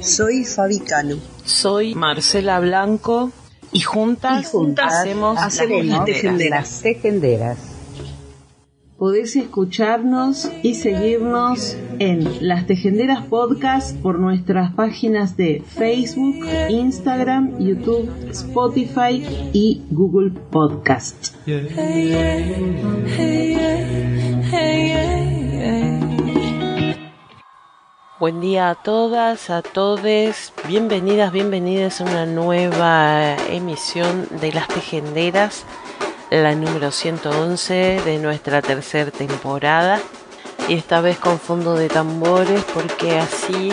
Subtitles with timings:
[0.00, 1.16] Soy Fabi Cano.
[1.44, 3.32] Soy Marcela Blanco
[3.72, 7.58] y juntas, hacemos, las tejenderas.
[8.96, 18.10] Podés escucharnos y seguirnos en Las Tejenderas Podcast por nuestras páginas de Facebook, Instagram, YouTube,
[18.30, 21.34] Spotify y Google Podcast.
[28.20, 30.52] Buen día a todas, a todos.
[30.68, 35.64] Bienvenidas, bienvenidas a una nueva emisión de Las Tejenderas,
[36.28, 40.00] la número 111 de nuestra tercera temporada.
[40.68, 43.72] Y esta vez con fondo de tambores porque así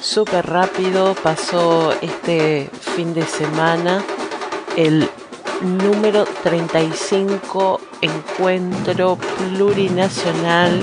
[0.00, 4.04] súper rápido pasó este fin de semana
[4.76, 5.10] el
[5.60, 10.82] número 35 encuentro plurinacional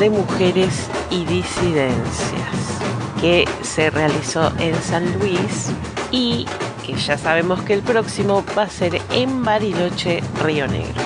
[0.00, 2.80] de mujeres y disidencias
[3.20, 5.70] que se realizó en San Luis
[6.10, 6.44] y
[6.84, 11.02] que ya sabemos que el próximo va a ser en Bariloche, Río Negro.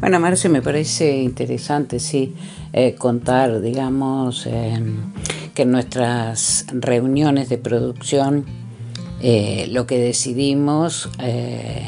[0.00, 2.34] Bueno, Marcio, me parece interesante, sí,
[2.72, 5.12] eh, contar, digamos, em,
[5.54, 8.44] que en nuestras reuniones de producción
[9.20, 11.86] eh, lo que decidimos eh,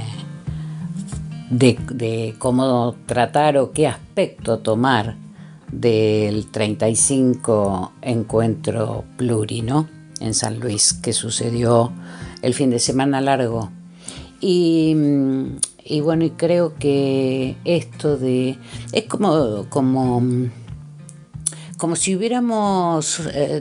[1.51, 5.24] de, cómo tratar o qué aspecto tomar
[5.75, 9.89] del 35 encuentro plurino
[10.21, 11.93] en San Luis que sucedió
[12.43, 13.71] el fin de semana largo.
[14.41, 14.95] Y,
[15.85, 18.59] y bueno, y creo que esto de...
[18.93, 19.67] es como...
[19.69, 20.23] como
[21.77, 23.61] como si hubiéramos eh,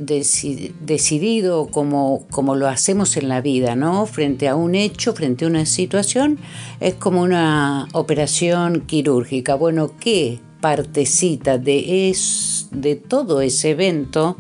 [0.80, 4.06] decidido como, como lo hacemos en la vida, ¿no?
[4.06, 6.38] Frente a un hecho, frente a una situación,
[6.80, 9.56] es como una operación quirúrgica.
[9.56, 14.38] Bueno, ¿qué partecita de, es, de todo ese evento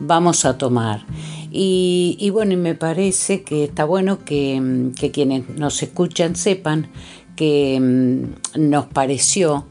[0.00, 1.06] vamos a tomar?
[1.50, 6.88] Y, bueno, y me parece que está bueno que, que quienes nos escuchan sepan
[7.36, 9.64] que mm, nos pareció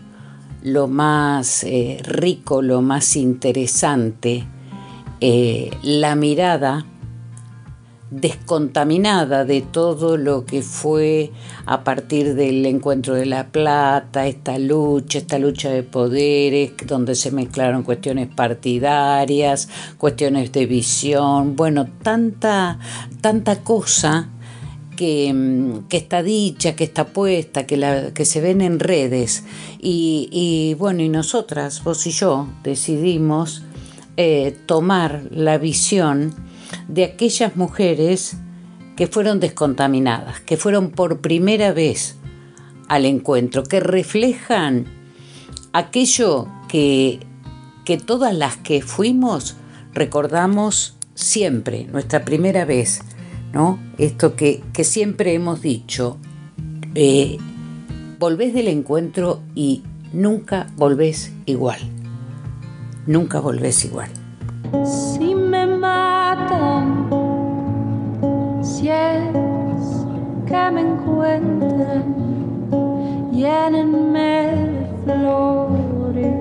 [0.64, 4.44] lo más eh, rico, lo más interesante,
[5.20, 6.88] eh, la mirada
[8.12, 11.32] descontaminada de todo lo que fue
[11.66, 17.32] a partir del encuentro de la plata, esta lucha, esta lucha de poderes, donde se
[17.32, 19.68] mezclaron cuestiones partidarias,
[19.98, 22.78] cuestiones de visión, bueno, tanta,
[23.22, 24.30] tanta cosa
[25.02, 29.44] Mm, que, está dicha, que está puesta, que, la, que se ven en redes.
[29.80, 33.64] Y, bueno, y nosotras, vos y yo, decidimos
[34.18, 36.36] eh, tomar la visión
[36.88, 38.38] de aquellas mujeres
[38.96, 42.18] que fueron descontaminadas, que fueron por primera vez
[42.88, 44.86] al encuentro, que reflejan
[45.74, 47.20] aquello que,
[47.86, 49.56] que todas las que fuimos
[49.94, 53.02] recordamos siempre, nuestra primera vez,
[53.54, 53.80] ¿no?
[53.98, 56.18] Esto que, siempre hemos dicho,
[56.96, 57.38] eh,
[58.20, 61.80] volvés del encuentro y nunca volvés igual.
[63.08, 64.10] Nunca volvés igual.
[68.82, 68.88] Si
[70.48, 72.04] que me encuentran,
[73.32, 74.56] llénenme
[75.06, 76.36] de flores,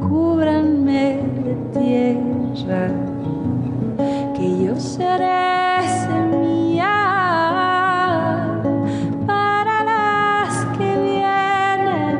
[0.00, 2.88] cúbranme de tierra
[4.34, 6.98] que yo seré semilla
[9.28, 12.18] para las que vienen,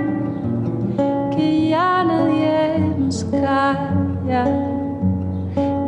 [1.34, 4.44] que ya nadie nos calla,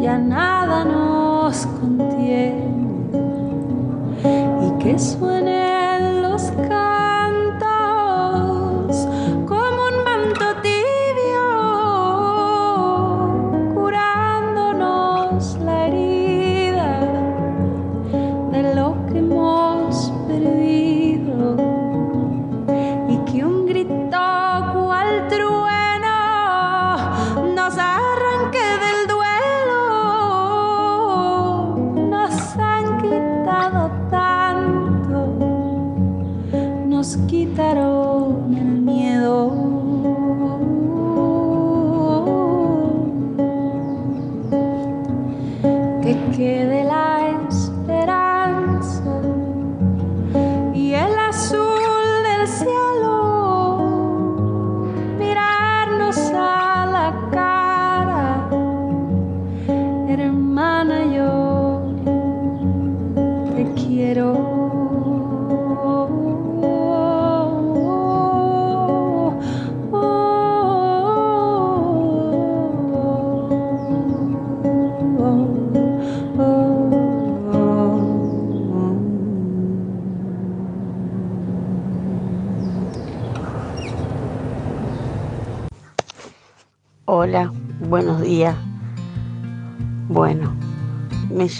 [0.00, 2.71] ya nada nos contiene
[4.92, 5.61] y que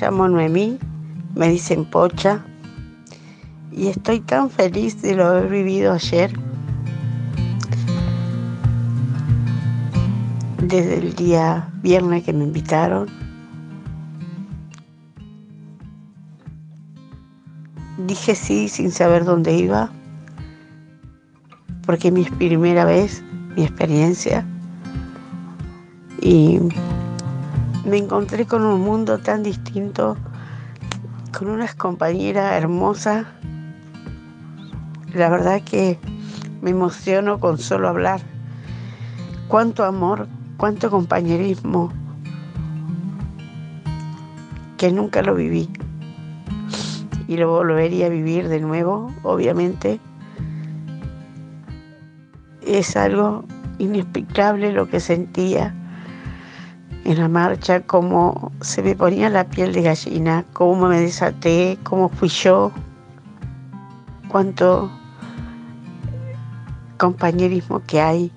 [0.03, 0.79] llamo Noemí,
[1.37, 2.45] me dicen Pocha
[3.71, 6.33] y estoy tan feliz de lo haber vivido ayer.
[10.61, 13.09] Desde el día viernes que me invitaron.
[18.05, 19.93] Dije sí sin saber dónde iba,
[21.87, 23.23] porque mi primera vez,
[23.55, 24.45] mi experiencia,
[26.21, 26.59] y
[27.85, 30.17] me encontré con un mundo tan distinto,
[31.37, 33.27] con unas compañeras hermosas.
[35.13, 35.99] La verdad que
[36.61, 38.21] me emociono con solo hablar.
[39.49, 41.93] Cuánto amor, cuánto compañerismo,
[44.77, 45.69] que nunca lo viví.
[47.27, 50.01] Y lo volvería a vivir de nuevo, obviamente.
[52.65, 53.45] Es algo
[53.79, 55.75] inexplicable lo que sentía
[57.05, 62.09] en la marcha, cómo se me ponía la piel de gallina, cómo me desaté, cómo
[62.09, 62.73] fui yo,
[64.29, 64.91] cuánto
[66.99, 68.33] compañerismo que hay.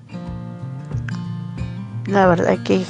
[2.07, 2.85] La verdad que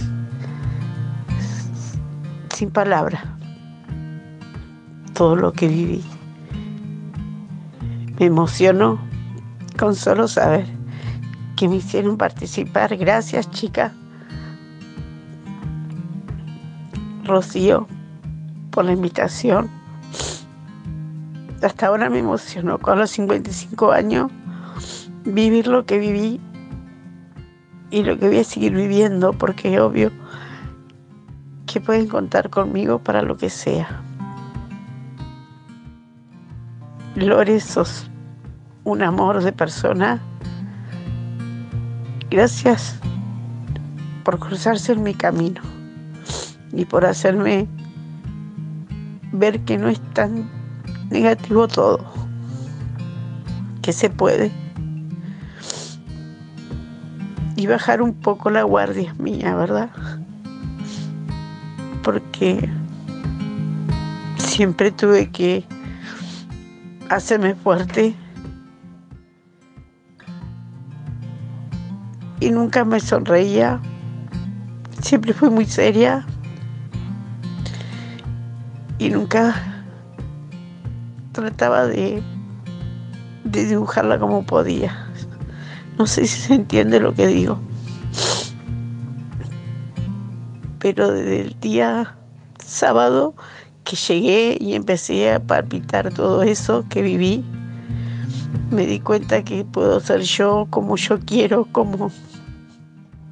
[2.54, 3.22] sin palabras
[5.14, 6.04] todo lo que viví.
[8.20, 9.00] Me emocionó
[9.80, 10.66] con solo saber
[11.56, 12.96] que me hicieron participar.
[12.98, 13.92] Gracias, chicas.
[17.26, 17.88] Rocío,
[18.72, 19.70] por la invitación.
[21.62, 24.32] Hasta ahora me emocionó con los 55 años
[25.26, 26.40] vivir lo que viví
[27.90, 30.12] y lo que voy a seguir viviendo, porque es obvio
[31.66, 34.04] que pueden contar conmigo para lo que sea.
[37.16, 38.10] Lore, sos
[38.84, 40.22] un amor de persona.
[42.30, 43.00] Gracias
[44.24, 45.75] por cruzarse en mi camino
[46.76, 47.68] y por hacerme
[49.32, 50.50] ver que no es tan
[51.10, 52.00] negativo todo,
[53.82, 54.52] que se puede.
[57.56, 59.90] Y bajar un poco la guardia mía, ¿verdad?
[62.04, 62.70] Porque
[64.38, 65.66] siempre tuve que
[67.10, 68.14] hacerme fuerte
[72.42, 73.80] y nunca me sonreía.
[75.02, 76.26] Siempre fui muy seria
[78.98, 79.56] y nunca
[81.32, 82.24] trataba de,
[83.44, 85.08] dibujarla como podía.
[85.98, 87.60] No sé si se entiende lo que digo.
[90.80, 92.16] Pero desde el día
[92.64, 93.36] sábado
[93.84, 97.44] que llegué y empecé a palpitar todo eso que viví,
[98.72, 102.12] me di cuenta que puedo ser yo como yo quiero, como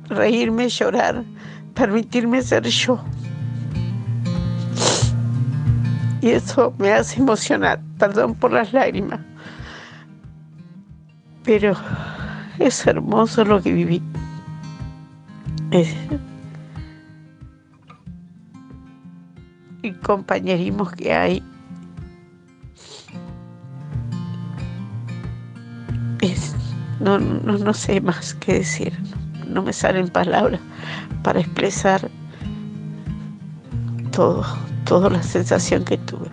[0.09, 1.23] reírme, llorar,
[1.73, 3.03] permitirme ser yo
[6.23, 7.81] y eso me hace emocionar.
[7.99, 9.19] Perdón por las lágrimas.
[11.43, 11.75] Pero
[12.59, 14.01] es hermoso lo que viví.
[19.81, 21.43] y compañerismos que hay.
[27.01, 28.97] no, no, no sé más qué decir.
[29.45, 30.61] No me salen palabras
[31.21, 32.09] para expresar
[34.11, 34.45] todo,
[34.85, 36.27] toda la sensación que tuve.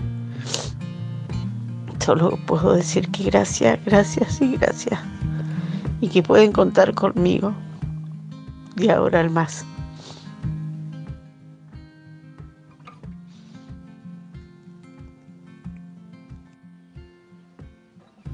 [2.04, 5.00] Solo puedo decir que gracias, gracias y gracias.
[6.00, 7.54] Y que pueden contar conmigo
[8.76, 9.64] de ahora al más.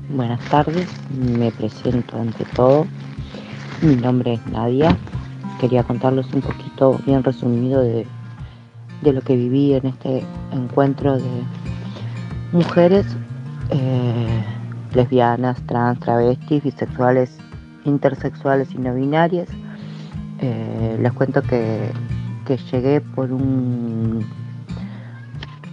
[0.08, 2.87] Buenas tardes, me presento ante todo.
[3.82, 4.96] Mi nombre es Nadia.
[5.61, 8.06] Quería contarles un poquito bien resumido de
[9.03, 11.43] de lo que viví en este encuentro de
[12.53, 13.07] mujeres
[13.71, 14.45] eh,
[14.95, 17.38] lesbianas, trans, travestis, bisexuales,
[17.85, 19.49] intersexuales y no binarias.
[20.41, 21.91] Eh, les cuento que,
[22.71, 24.25] llegué por un,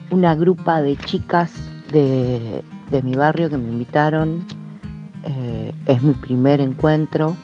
[0.10, 1.54] una grupa de chicas
[1.92, 2.64] de,
[3.04, 4.46] mi barrio que me invitaron.
[5.26, 7.36] Eh, es mi primer encuentro,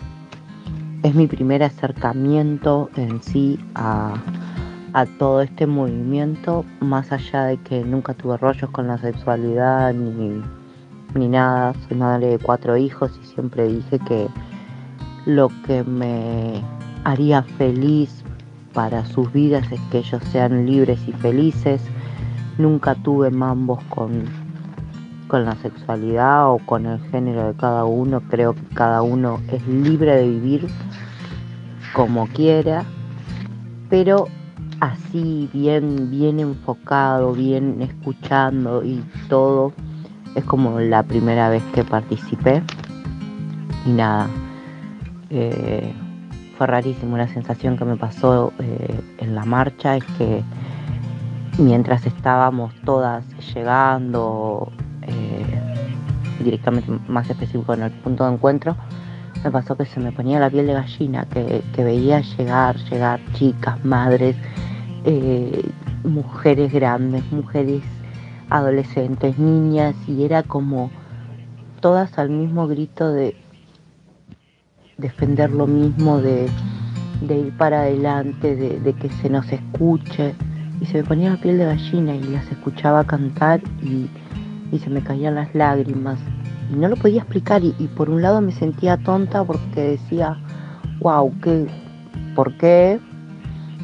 [1.03, 4.13] es mi primer acercamiento en sí a,
[4.93, 10.41] a todo este movimiento, más allá de que nunca tuve rollos con la sexualidad ni,
[11.13, 14.27] ni nada, soy madre de cuatro hijos y siempre dije que
[15.25, 16.61] lo que me
[17.03, 18.23] haría feliz
[18.73, 21.81] para sus vidas es que ellos sean libres y felices.
[22.57, 24.25] Nunca tuve mambos con,
[25.27, 28.21] con la sexualidad o con el género de cada uno.
[28.29, 30.67] Creo que cada uno es libre de vivir
[31.93, 32.85] como quiera
[33.89, 34.27] pero
[34.79, 39.73] así bien, bien enfocado, bien escuchando y todo,
[40.35, 42.63] es como la primera vez que participé
[43.85, 44.27] y nada.
[45.29, 45.93] Eh,
[46.57, 50.43] fue rarísimo la sensación que me pasó eh, en la marcha es que
[51.57, 54.71] mientras estábamos todas llegando
[55.03, 55.85] eh,
[56.43, 58.75] directamente más específico en el punto de encuentro
[59.43, 63.83] me pasó que se me ponía la piel de gallina que, veía llegar llegar chicas
[63.85, 64.35] madres
[66.03, 67.83] mujeres grandes mujeres
[68.49, 70.91] adolescentes niñas y era como
[71.79, 73.35] todas al mismo grito de
[74.99, 76.49] defender lo mismo, de,
[77.21, 80.35] ir para adelante, de, que se nos escuche.
[80.81, 84.09] Y se me ponía la piel de gallina y las escuchaba cantar y,
[84.77, 86.19] se me caían las lágrimas.
[86.71, 90.37] Y no lo podía explicar y, por un lado me sentía tonta porque decía,
[90.99, 91.67] wow, ¿qué,
[92.35, 92.99] ¿por qué?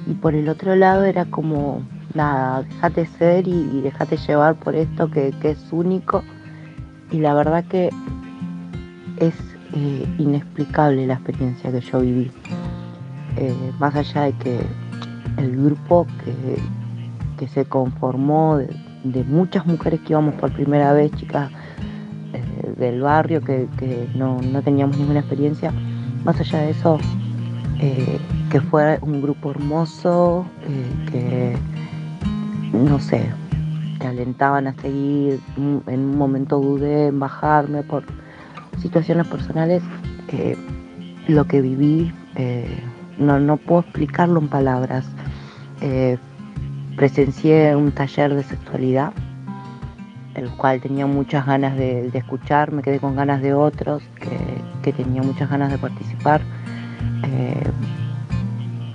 [0.07, 1.81] Y por el otro lado era como,
[2.13, 6.23] nada, déjate ser y, déjate llevar por esto que, que es único.
[7.11, 7.89] Y la verdad que
[9.19, 9.33] es
[9.73, 12.31] eh, inexplicable la experiencia que yo viví.
[13.35, 14.59] Eh, más allá de que
[15.37, 16.07] el grupo
[17.37, 21.51] que, se conformó de, muchas mujeres que íbamos por primera vez, chicas
[22.33, 23.67] eh, del barrio que,
[24.15, 25.73] no, teníamos ninguna experiencia,
[26.23, 26.97] más allá de eso,
[28.55, 30.45] que fue un grupo hermoso,
[31.11, 31.57] que
[32.71, 33.29] no sé,
[33.99, 38.05] te alentaban a seguir, en un momento dudé en bajarme por
[38.79, 39.83] situaciones personales,
[40.29, 40.55] eh,
[41.27, 42.79] lo que viví, eh,
[43.17, 45.05] no, no, puedo explicarlo en palabras.
[45.81, 46.17] Eh,
[46.95, 49.11] presencié un taller de sexualidad,
[50.35, 54.37] el cual tenía muchas ganas de, escuchar, me quedé con ganas de otros, que,
[54.81, 56.39] que tenía muchas ganas de participar.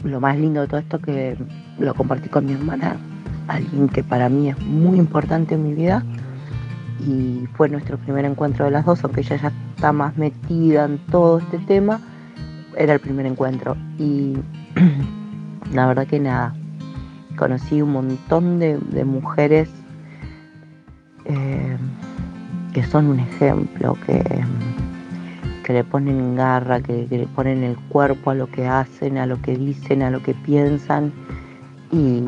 [0.04, 1.36] Lo más lindo de todo esto que
[1.78, 2.96] lo compartí con mi hermana,
[3.48, 6.04] alguien que para mí es muy importante en mi vida
[7.06, 10.98] y fue nuestro primer encuentro de las dos, aunque ella ya está más metida en
[11.06, 12.00] todo este tema,
[12.76, 13.76] era el primer encuentro.
[13.98, 14.36] Y
[15.72, 16.54] la verdad que nada,
[17.36, 19.70] conocí un montón de, mujeres
[21.24, 21.76] eh,
[22.74, 24.22] que son un ejemplo, que,
[25.70, 29.40] que le ponen garra, que, le ponen el cuerpo a lo que hacen, a lo
[29.40, 31.12] que dicen, a lo que piensan.
[31.92, 32.22] Y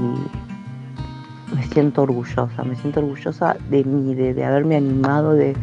[1.52, 5.56] me siento orgullosa, me siento orgullosa de mí, de, haberme animado, de,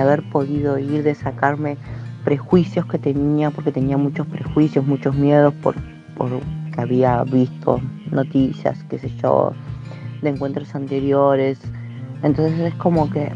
[0.00, 1.76] haber podido ir, de sacarme
[2.24, 5.74] prejuicios que tenía, porque tenía muchos prejuicios, muchos miedos por,
[6.16, 6.30] por
[6.74, 7.78] que había visto
[8.10, 9.52] noticias, qué sé yo,
[10.22, 11.60] de encuentros anteriores.
[12.22, 13.30] Entonces es como que,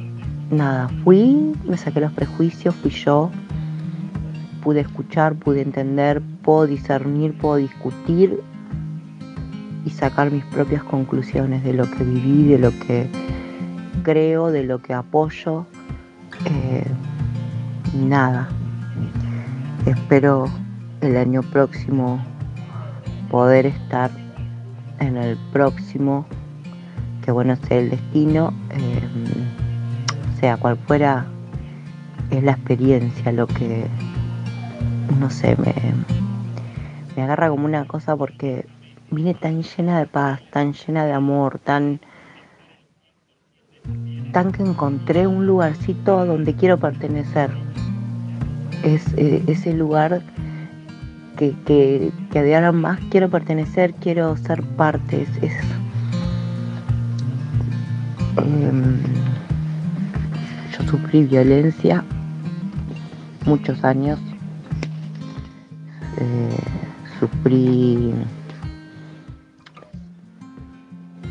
[0.51, 3.31] nada, fui, me saqué los prejuicios, fui yo,
[4.67, 8.43] pude escuchar, pude entender, puedo discernir, puedo discutir
[9.85, 13.09] y sacar mis propias conclusiones de lo que viví, de lo que
[14.03, 15.67] creo, de lo que apoyo.
[16.47, 16.85] Eh,
[17.95, 18.49] nada.
[19.87, 20.51] Espero
[21.01, 22.21] el año próximo
[23.31, 24.11] poder estar
[24.99, 26.27] en el próximo,
[27.25, 29.01] que bueno sea el destino, eh,
[30.41, 31.25] sea cual fuera,
[32.33, 33.87] es la experiencia lo que,
[35.19, 35.75] no sé, me,
[37.17, 38.67] me agarra como una cosa porque
[39.11, 42.01] vine tan llena de paz, tan llena de amor, tan,
[44.33, 47.51] tan que encontré un lugarcito donde quiero pertenecer.
[48.83, 50.23] Es eh, ese lugar
[51.37, 55.27] que, que, que, de más quiero pertenecer, quiero ser parte.
[55.43, 55.53] Es,
[58.39, 58.99] em,
[60.77, 62.05] yo sufrí violencia
[63.47, 64.19] muchos años.
[66.19, 66.59] Eh,
[67.19, 68.15] sufrí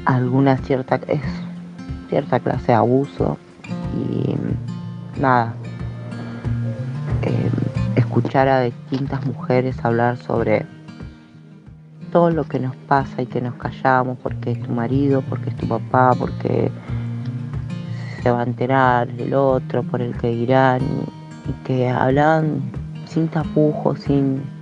[0.05, 1.21] alguna cierta, es,
[2.09, 3.37] cierta clase de abuso
[3.95, 4.35] y
[5.19, 5.53] nada,
[7.23, 7.49] eh,
[7.95, 10.65] escuchar a distintas mujeres hablar sobre
[12.11, 15.55] todo lo que nos pasa y que nos callamos porque es tu marido, porque es
[15.57, 16.71] tu papá, porque
[18.21, 22.61] se va a enterar el otro, por el que dirán y, y que hablan
[23.05, 24.54] sin tapujos, sin...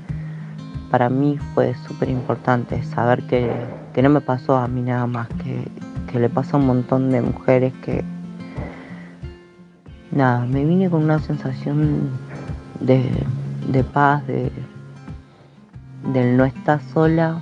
[0.94, 3.50] Para mí fue súper importante saber que
[3.94, 7.22] que no me pasó a mí nada más, que, le pasa a un montón de
[7.22, 8.04] mujeres que
[10.12, 12.12] nada, me vine con una sensación
[12.80, 14.52] de, paz, de
[16.14, 17.42] del no estar sola,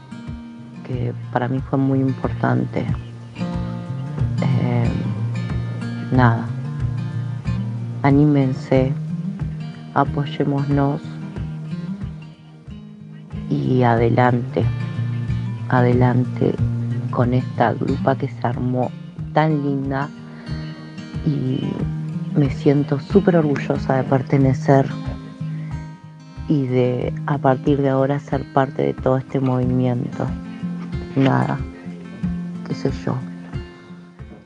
[0.88, 2.86] que para mí fue muy importante.
[4.42, 4.90] Eh,
[6.14, 6.46] nada,
[8.04, 8.94] anímense,
[9.94, 11.02] apoyémonos
[13.52, 14.66] y adelante
[15.72, 16.54] adelante
[17.12, 18.92] con esta grupa que se armó
[19.34, 20.10] tan linda
[21.26, 21.62] y
[22.36, 24.86] me siento súper orgullosa de pertenecer
[26.50, 30.26] y de a partir de ahora ser parte de todo este movimiento.
[31.16, 31.58] Nada,
[32.68, 33.16] qué sé yo.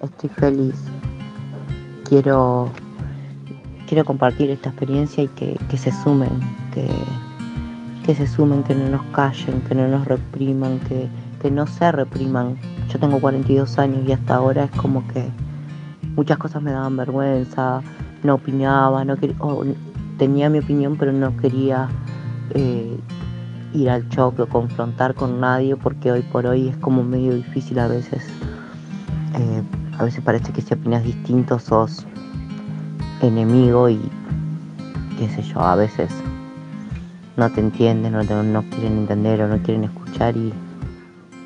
[0.03, 0.75] Estoy feliz.
[2.07, 2.69] Quiero,
[3.87, 6.29] quiero compartir esta experiencia y que, se sumen,
[6.71, 6.87] que,
[8.05, 11.07] que se sumen, que no nos callen, que no nos repriman, que,
[11.41, 12.55] que no se repriman.
[12.89, 15.27] Yo tengo 42 años y hasta ahora es como que
[16.15, 17.81] muchas cosas me daban vergüenza,
[18.23, 19.35] no opinaba, no quería,
[20.19, 21.89] tenía mi opinión pero no quería
[22.51, 22.95] eh,
[23.73, 27.79] ir al choque o confrontar con nadie porque hoy por hoy es como medio difícil
[27.79, 28.23] a veces.
[29.33, 29.63] Eh,
[29.97, 32.05] a veces parece que si opinas distinto sos
[33.21, 33.99] enemigo y
[35.17, 36.11] qué sé yo, a veces
[37.37, 40.53] no te entienden, no, no quieren entender o no quieren escuchar y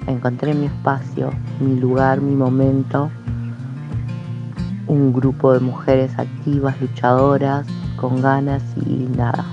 [0.07, 3.09] encontré mi espacio, mi lugar, mi momento
[4.89, 7.65] un grupo de mujeres activas, luchadoras,
[7.95, 9.45] con ganas y nada.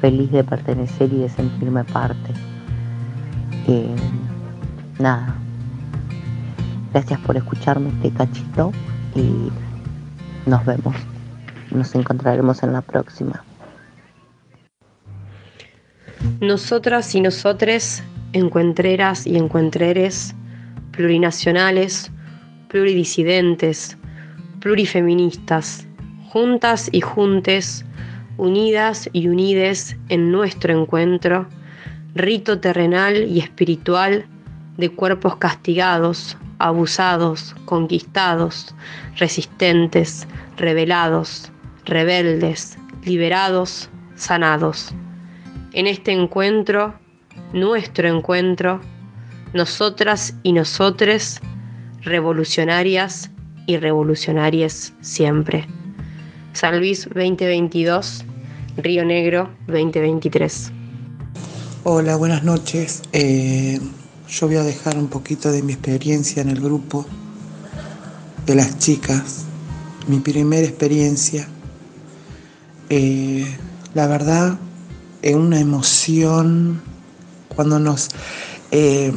[0.00, 2.32] Feliz de pertenecer y de sentirme parte.
[3.68, 3.94] Eh,
[4.98, 5.36] nada.
[6.92, 8.72] Gracias por escucharme este cachito
[9.14, 9.50] y
[10.46, 10.96] nos vemos.
[11.70, 13.44] Nos encontraremos en la próxima.
[16.40, 20.34] Nosotras y nosotres, encuentreras y encuentreres,
[20.90, 22.10] plurinacionales,
[22.68, 23.96] pluridisidentes,
[24.60, 25.86] plurifeministas,
[26.28, 27.84] juntas y juntes,
[28.36, 31.48] unidas y unides en nuestro encuentro,
[32.14, 34.26] rito terrenal y espiritual
[34.76, 38.74] de cuerpos castigados, abusados, conquistados,
[39.16, 41.50] resistentes, rebelados,
[41.84, 44.94] rebeldes, liberados, sanados.
[45.76, 46.94] En este encuentro,
[47.52, 48.80] nuestro encuentro,
[49.52, 51.42] nosotras y nosotres,
[52.00, 53.30] revolucionarias
[53.66, 55.66] y revolucionarias siempre.
[56.54, 58.24] San Luis 2022,
[58.78, 60.72] Río Negro 2023.
[61.84, 63.02] Hola, buenas noches.
[63.12, 63.78] Eh,
[64.30, 67.04] yo voy a dejar un poquito de mi experiencia en el grupo
[68.46, 69.44] de las chicas,
[70.08, 71.46] mi primera experiencia.
[72.88, 73.46] Eh,
[73.92, 74.58] la verdad,
[75.26, 76.80] es una emoción
[77.48, 78.10] cuando nos
[78.70, 79.12] eh,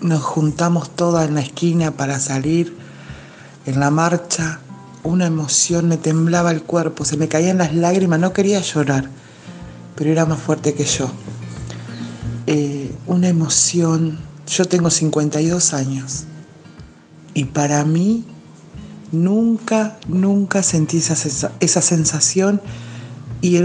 [0.00, 2.76] nos juntamos todas en la esquina para salir
[3.64, 4.58] en la marcha.
[5.04, 9.08] Una emoción, me temblaba el cuerpo, se me caían las lágrimas, no quería llorar,
[9.94, 11.08] pero era más fuerte que yo.
[12.48, 16.24] Eh, una emoción, yo tengo 52 años
[17.34, 18.24] y para mí
[19.12, 22.60] nunca, nunca sentí esa, esa sensación
[23.40, 23.58] y,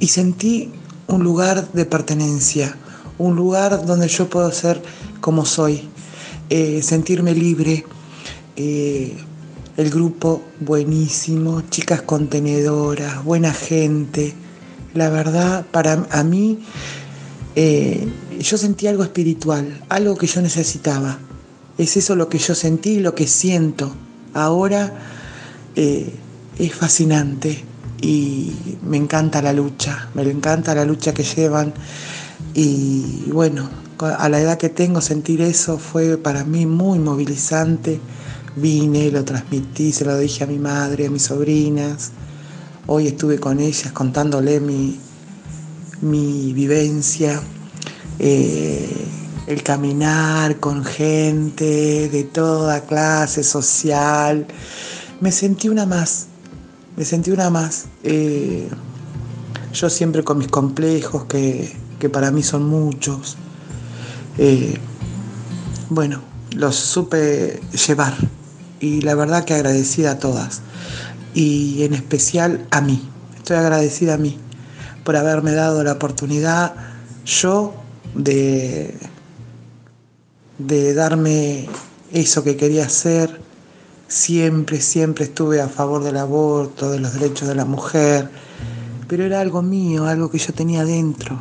[0.00, 0.72] y sentí
[1.08, 2.76] un lugar de pertenencia,
[3.18, 4.82] un lugar donde yo puedo ser
[5.20, 5.82] como soy,
[6.50, 7.84] eh, sentirme libre.
[8.56, 9.16] Eh,
[9.76, 14.34] el grupo buenísimo, chicas contenedoras, buena gente.
[14.94, 16.60] La verdad, para a mí,
[17.54, 18.08] eh,
[18.40, 21.18] yo sentí algo espiritual, algo que yo necesitaba.
[21.76, 23.94] Es eso lo que yo sentí, lo que siento.
[24.32, 24.94] Ahora
[25.74, 27.64] es fascinante
[28.00, 31.72] y me encanta la lucha, me encanta la lucha que llevan
[32.54, 38.00] y bueno, a la edad que tengo sentir eso fue para mí muy movilizante.
[38.56, 42.12] Vine, lo transmití, se lo dije a mi madre, a mis sobrinas.
[42.86, 44.98] Hoy estuve con ellas contándole mi,
[46.00, 47.42] mi vivencia,
[48.18, 49.06] eh,
[49.46, 54.46] el caminar con gente de toda clase social.
[55.20, 56.25] Me sentí una más,
[56.96, 57.86] me sentí una más.
[58.02, 58.68] Eh,
[59.72, 63.36] yo siempre con mis complejos, que, que para mí son muchos,
[64.38, 64.78] eh,
[65.90, 66.22] bueno,
[66.54, 68.14] los supe llevar
[68.80, 70.62] y la verdad que agradecida a todas
[71.34, 73.08] y en especial a mí.
[73.36, 74.38] Estoy agradecida a mí
[75.04, 76.74] por haberme dado la oportunidad
[77.24, 77.74] yo
[78.14, 78.94] de,
[80.58, 81.68] de darme
[82.12, 83.40] eso que quería hacer.
[84.08, 88.30] Siempre, siempre estuve a favor del aborto, de los derechos de la mujer,
[89.08, 91.38] pero era algo mío, algo que yo tenía dentro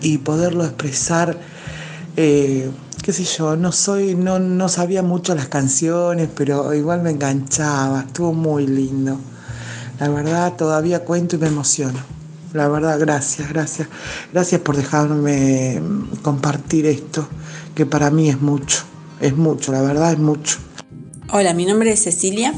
[0.00, 1.38] y poderlo expresar
[2.16, 2.70] eh,
[3.02, 8.04] qué sé yo, no soy, no, no sabía mucho las canciones, pero igual me enganchaba,
[8.06, 9.18] estuvo muy lindo.
[9.98, 11.98] La verdad, todavía cuento y me emociono.
[12.52, 13.88] La verdad, gracias, gracias.
[14.32, 15.80] Gracias por dejarme
[16.22, 17.26] compartir esto,
[17.74, 18.84] que para mí es mucho,
[19.20, 20.58] es mucho, la verdad es mucho.
[21.34, 22.52] Hola, mi nombre es Cecilia.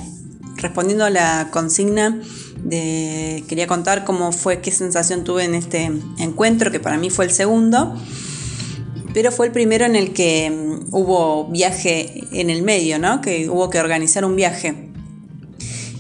[0.57, 2.21] Respondiendo a la consigna
[2.69, 7.31] quería contar cómo fue, qué sensación tuve en este encuentro, que para mí fue el
[7.31, 7.95] segundo
[9.13, 13.21] pero fue el primero en el que mm, hubo viaje en el medio, ¿no?
[13.21, 14.91] Que hubo que organizar un viaje.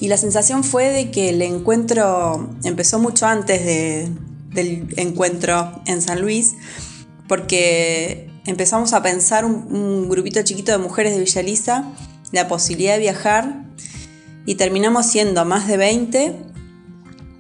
[0.01, 6.21] Y la sensación fue de que el encuentro empezó mucho antes del encuentro en San
[6.21, 6.57] Luis,
[7.29, 11.93] porque empezamos a pensar un, grupito chiquito de mujeres de Villa Lisa
[12.35, 13.65] la posibilidad de viajar
[14.45, 16.37] y terminamos siendo más de 20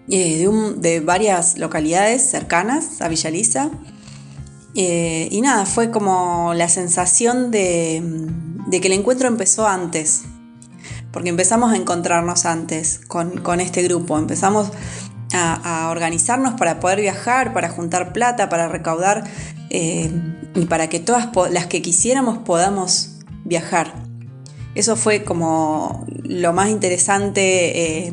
[0.09, 3.70] eh, de, varias localidades cercanas a Villa Lisa.
[4.74, 8.02] Eh, y nada, fue como la sensación de,
[8.70, 10.22] que el encuentro empezó antes,
[11.12, 14.70] porque empezamos a encontrarnos antes con, este grupo, empezamos
[15.33, 19.24] a, organizarnos para poder viajar, para juntar plata, para recaudar
[19.70, 20.11] eh,
[20.54, 24.13] y para que todas las que quisiéramos podamos viajar.
[24.74, 28.12] Eso fue como lo más interesante eh,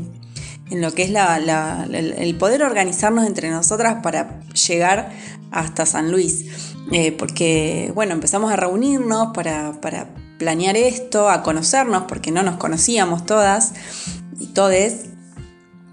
[0.69, 5.11] en lo que es el poder organizarnos entre nosotras para llegar
[5.51, 6.45] hasta San Luis.
[6.91, 9.73] Eh, porque, bueno, empezamos a reunirnos para,
[10.37, 13.73] planear esto, a conocernos, porque no nos conocíamos todas
[14.39, 15.05] y todes.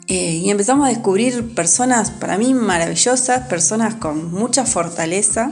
[0.07, 5.51] Eh, y empezamos a descubrir personas para mí maravillosas, personas con mucha fortaleza,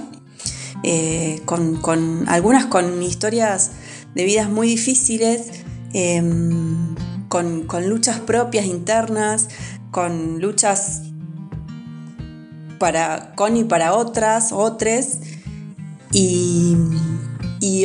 [1.46, 3.72] con, algunas con historias
[4.16, 5.42] de vidas muy difíciles,
[5.92, 6.94] em,
[7.28, 9.48] con, luchas propias internas,
[9.90, 11.02] con luchas
[12.78, 15.18] para, con y para otras, otras,
[16.12, 16.76] y,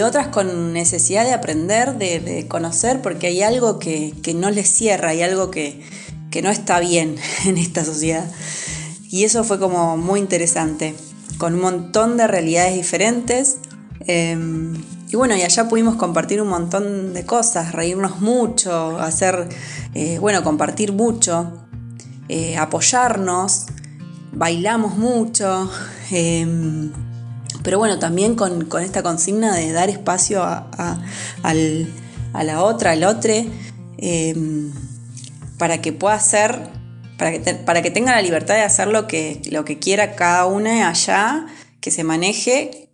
[0.02, 5.22] otras con necesidad de aprender, de, conocer, porque hay algo que, no les cierra, hay
[5.24, 5.84] algo que,
[6.42, 8.26] no está bien en esta sociedad.
[9.10, 10.96] Y eso fue como muy interesante,
[11.38, 13.58] con un montón de realidades diferentes.
[14.08, 14.82] Em,
[15.12, 19.50] y bueno, y allá pudimos compartir un montón de cosas, reírnos mucho, hacer,
[19.94, 21.52] eh, bueno, compartir mucho,
[22.30, 23.66] eh, apoyarnos,
[24.32, 25.70] bailamos mucho,
[26.12, 26.94] em,
[27.62, 30.98] pero bueno, también con, esta consigna de dar espacio a,
[32.34, 33.34] la otra, al otro,
[33.98, 34.72] em,
[35.58, 36.70] para que pueda hacer,
[37.18, 40.46] para que, para que tenga la libertad de hacer lo que, lo que quiera cada
[40.46, 41.48] una allá,
[41.82, 42.91] que se maneje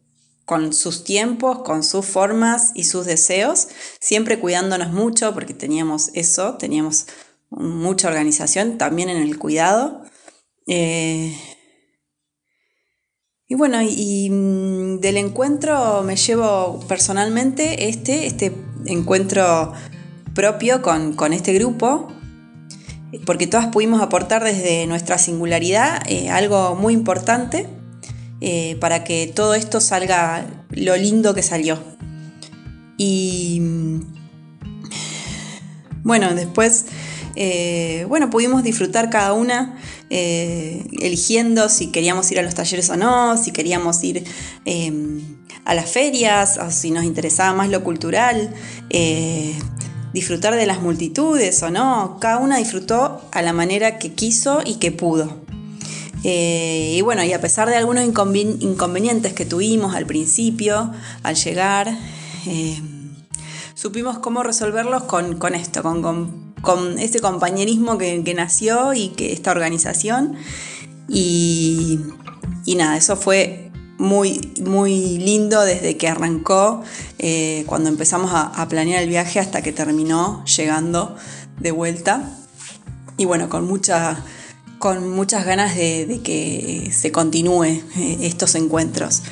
[0.48, 3.68] con sus tiempos, con sus formas y sus deseos,
[4.00, 7.08] siempre cuidándonos mucho porque teníamos eso, teníamos
[7.50, 10.04] mucha organización también en el cuidado.
[10.66, 11.38] Eh,
[13.46, 18.54] y bueno, y, mm, del encuentro me llevo personalmente este, este
[18.86, 19.74] encuentro
[20.34, 22.08] propio con, este grupo,
[23.26, 27.68] porque todas pudimos aportar desde nuestra singularidad eh, algo muy importante
[28.40, 31.80] eh, para que todo esto salga lo lindo que salió.
[32.98, 33.62] Y
[36.04, 36.86] bueno, después,
[37.36, 39.78] eh, bueno, pudimos disfrutar cada una
[40.10, 44.24] eh, eligiendo si queríamos ir a los talleres o no, si queríamos ir
[45.66, 48.54] a las ferias, o si nos interesaba más lo cultural,
[50.14, 52.18] disfrutar de las multitudes o no.
[52.22, 55.47] Cada una disfrutó a la manera que quiso y que pudo.
[56.30, 60.92] Eh, y bueno, y a pesar de algunos inconvenientes que tuvimos al principio,
[61.24, 61.98] al llegar,
[62.46, 62.82] eh,
[63.76, 70.36] supimos cómo resolverlos con, esto, con, este compañerismo que, nació y que esta organización.
[71.08, 71.98] Y,
[72.76, 76.84] nada, eso fue muy, muy lindo desde que arrancó,
[77.20, 81.16] eh, cuando empezamos a planear el viaje hasta que terminó llegando
[81.58, 82.30] de vuelta.
[83.16, 84.26] Y bueno, con mucha
[84.80, 89.24] con muchas ganas de, que se continúe eh, estos encuentros.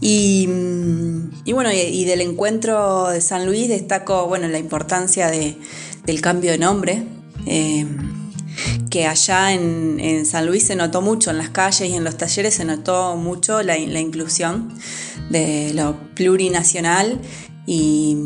[0.00, 6.50] Y, mm, bueno, y, del encuentro de San Luis destaco bueno, la importancia del cambio
[6.52, 7.04] de nombre,
[7.46, 7.86] eh,
[8.90, 12.54] que allá en, San Luis se notó mucho, en las calles y en los talleres
[12.54, 14.74] se notó mucho la, inclusión
[15.30, 17.20] de lo plurinacional
[17.66, 18.16] y,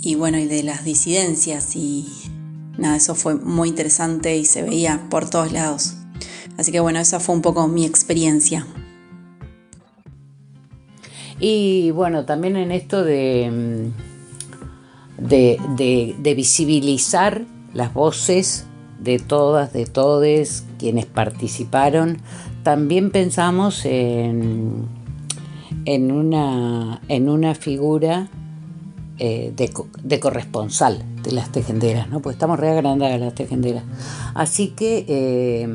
[0.00, 2.06] y bueno, y de las disidencias y,
[2.78, 5.94] nada, eso fue muy interesante y se veía por todos lados.
[6.56, 8.66] Así que bueno, esa fue un poco mi experiencia.
[11.40, 13.92] Y bueno, también en esto de,
[15.20, 18.66] mm, de, visibilizar las voces
[19.00, 22.18] de todas, de todes, quienes participaron,
[22.62, 24.86] también pensamos en,
[25.84, 28.28] en, una, en una figura
[29.18, 32.20] eh, de, corresponsal de las tejenderas, ¿no?
[32.20, 33.82] Pues estamos reagrandadas las tejenderas.
[34.34, 35.68] Así que eh,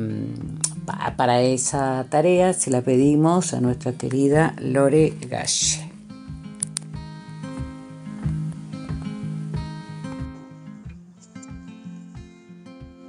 [1.16, 5.90] para esa tarea se la pedimos a nuestra querida Lore Galle.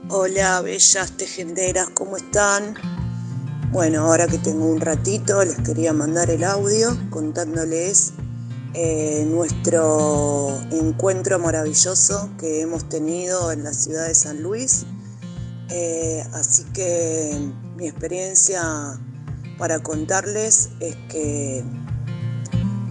[0.10, 2.76] Hola, bellas tejenderas, ¿cómo están?
[3.72, 8.14] Bueno, ahora que tengo un ratito, les quería mandar el audio contándoles
[8.74, 14.86] eh, nuestro encuentro maravilloso que hemos tenido en la ciudad de San Luis.
[15.70, 18.62] Eh, así que mi experiencia
[19.58, 21.66] para contarles es que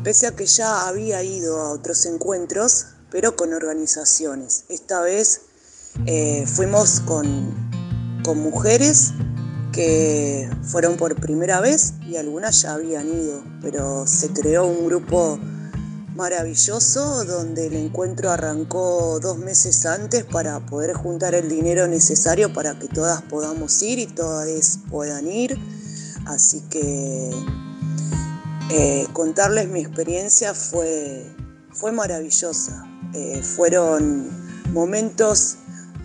[0.05, 5.43] pese a que ya había ido a otros encuentros, pero con organizaciones, esta vez
[6.07, 7.55] eh, fuimos con,
[8.23, 9.13] con mujeres
[9.73, 15.39] que fueron por primera vez y algunas ya habían ido, pero se creó un grupo
[16.15, 22.79] maravilloso donde el encuentro arrancó dos meses antes para poder juntar el dinero necesario para
[22.79, 25.59] que todas podamos ir y todas puedan ir.
[26.27, 27.31] Así que
[28.71, 31.27] eh, contarles mi experiencia fue,
[31.73, 32.87] fue maravillosa.
[33.15, 34.29] Eh, fueron
[34.73, 35.57] momentos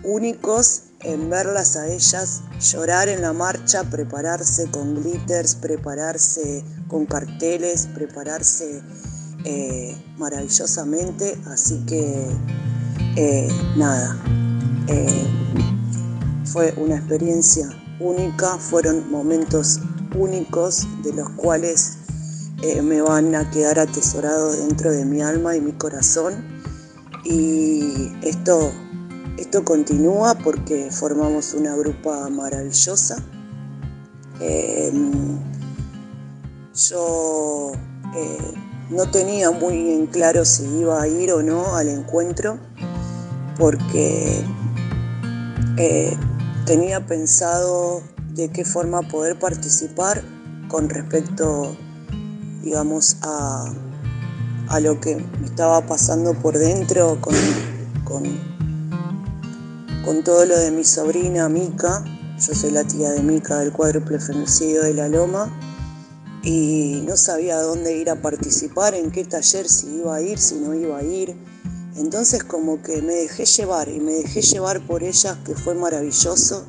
[0.02, 7.86] únicos en verlas a ellas llorar en la marcha, prepararse con glitters, prepararse con carteles,
[7.94, 8.82] prepararse
[9.48, 11.38] eh, maravillosamente.
[11.46, 12.26] Así que
[13.14, 14.18] eh, nada,
[14.88, 15.26] eh,
[16.44, 17.68] fue una experiencia
[18.00, 19.80] única, fueron momentos
[20.16, 21.98] únicos de los cuales
[22.82, 26.44] me van a quedar atesorados dentro de mi alma y mi corazón.
[27.24, 28.72] Y esto
[29.38, 33.22] esto continúa porque formamos una grupa maravillosa.
[36.74, 37.72] Yo
[38.90, 42.58] no tenía muy en claro si iba a ir o no al encuentro
[43.58, 44.44] porque
[45.76, 46.16] eh,
[46.66, 48.02] tenía pensado
[48.34, 50.22] de qué forma poder participar
[50.68, 51.76] con respecto,
[52.62, 53.72] digamos, a,
[54.80, 57.34] lo que estaba pasando por dentro con
[60.06, 62.04] con todo lo de mi sobrina Mica.
[62.38, 65.50] Yo soy la tía de Mica del cuádruple femicidio de la Loma
[66.46, 70.54] y no sabía dónde ir a participar, en qué taller, si iba a ir, si
[70.54, 71.36] no iba a ir.
[71.96, 76.64] Entonces como que me dejé llevar y me dejé llevar por ellas, que fue maravilloso.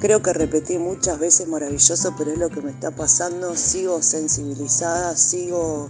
[0.00, 3.56] Creo que repetí muchas veces maravilloso, pero es lo que me está pasando.
[3.56, 5.88] Sigo sensibilizada, sigo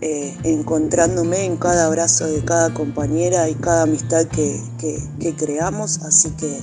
[0.00, 4.58] eh, encontrándome en cada abrazo de cada compañera y cada amistad que,
[5.36, 5.98] creamos.
[5.98, 6.60] Así que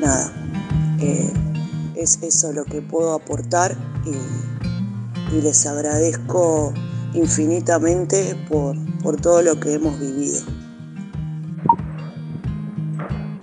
[0.00, 0.32] nada,
[1.00, 1.30] eh,
[1.96, 3.72] es eso lo que puedo aportar
[4.04, 6.72] y, les agradezco
[7.12, 8.76] infinitamente por,
[9.20, 10.40] todo lo que hemos vivido.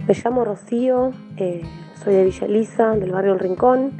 [0.07, 1.63] Me llamo Rocío, eh,
[2.01, 3.91] soy de Villa Elisa, del barrio El Rincón.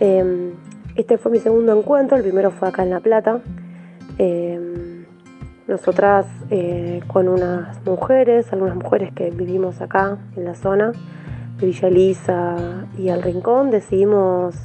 [0.00, 3.40] este fue mi segundo encuentro, el primero fue acá en La Plata.
[4.18, 5.04] Em,
[5.68, 10.92] nosotras eh, con unas mujeres, algunas mujeres que vivimos acá en la zona
[11.62, 14.56] Villa Elisa y al Rincón, decidimos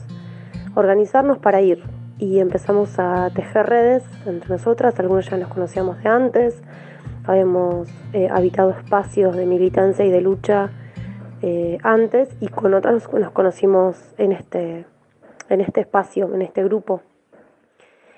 [0.75, 1.83] organizarnos para ir.
[2.17, 6.61] Y empezamos a tejer redes entre nosotras, algunos ya nos conocíamos de antes,
[7.25, 10.71] habíamos eh, habitado espacios de militancia y de lucha
[11.43, 14.87] eh, antes y con otras nos conocimos en este,
[15.49, 17.01] en este espacio, en este grupo.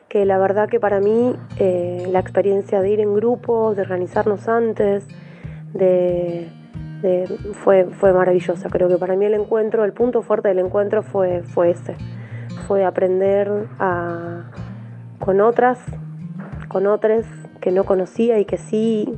[0.07, 4.47] Que la verdad que para mí eh, la experiencia de ir en grupo, de organizarnos
[4.47, 5.05] antes,
[5.73, 6.49] de,
[7.63, 8.69] fue, fue maravillosa.
[8.69, 11.95] Creo que para mí el encuentro, el punto fuerte del encuentro fue, fue ese,
[12.67, 14.51] fue aprender a,
[15.19, 15.79] con otras,
[16.67, 17.25] con otras
[17.61, 19.17] que no conocía y que sí,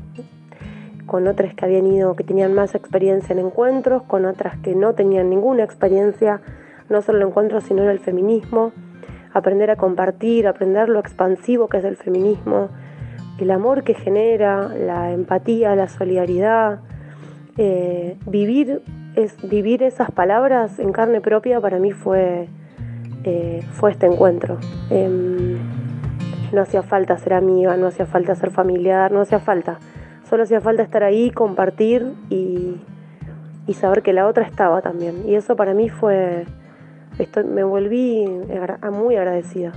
[1.05, 4.93] con otras que habían ido, que tenían más experiencia en encuentros, con otras que no
[4.93, 6.41] tenían ninguna experiencia,
[6.89, 8.71] no solo en encuentros, sino en el feminismo
[9.33, 12.69] aprender a compartir, aprender lo expansivo que es el feminismo,
[13.39, 16.79] el amor que genera, la empatía, la solidaridad.
[17.57, 18.81] Eh, vivir,
[19.15, 22.47] es, vivir esas palabras en carne propia para mí fue,
[23.23, 24.57] eh, fue este encuentro.
[24.89, 25.57] Em,
[26.53, 29.79] no hacía falta ser amiga, no hacía falta ser familiar, no hacía falta.
[30.29, 32.77] Solo hacía falta estar ahí, compartir y,
[33.67, 35.23] y saber que la otra estaba también.
[35.27, 36.45] Y eso para mí fue,
[37.45, 38.25] me volví
[38.91, 39.73] muy agradecida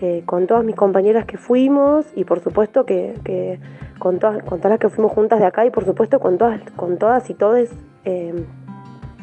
[0.00, 3.60] eh, con todas mis compañeras que fuimos y por supuesto que,
[4.02, 6.60] con, todas, con todas las que fuimos juntas de acá y por supuesto con todas,
[6.74, 7.70] con todas y todes
[8.02, 8.46] em,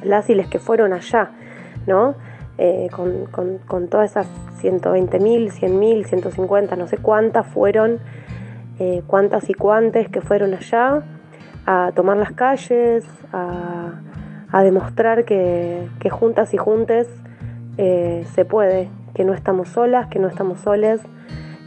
[0.04, 1.32] las y les que fueron allá,
[1.86, 2.16] ¿no?
[2.58, 4.28] Eh, con, todas esas
[4.60, 8.00] 120 mil, 100 mil, 150, no sé cuántas fueron,
[8.80, 11.04] eh, cuántas y cuántas que fueron allá
[11.66, 17.10] a tomar las calles, a, demostrar que, que juntas y juntes
[17.78, 21.02] eh, se puede, que no estamos solas, que no estamos soles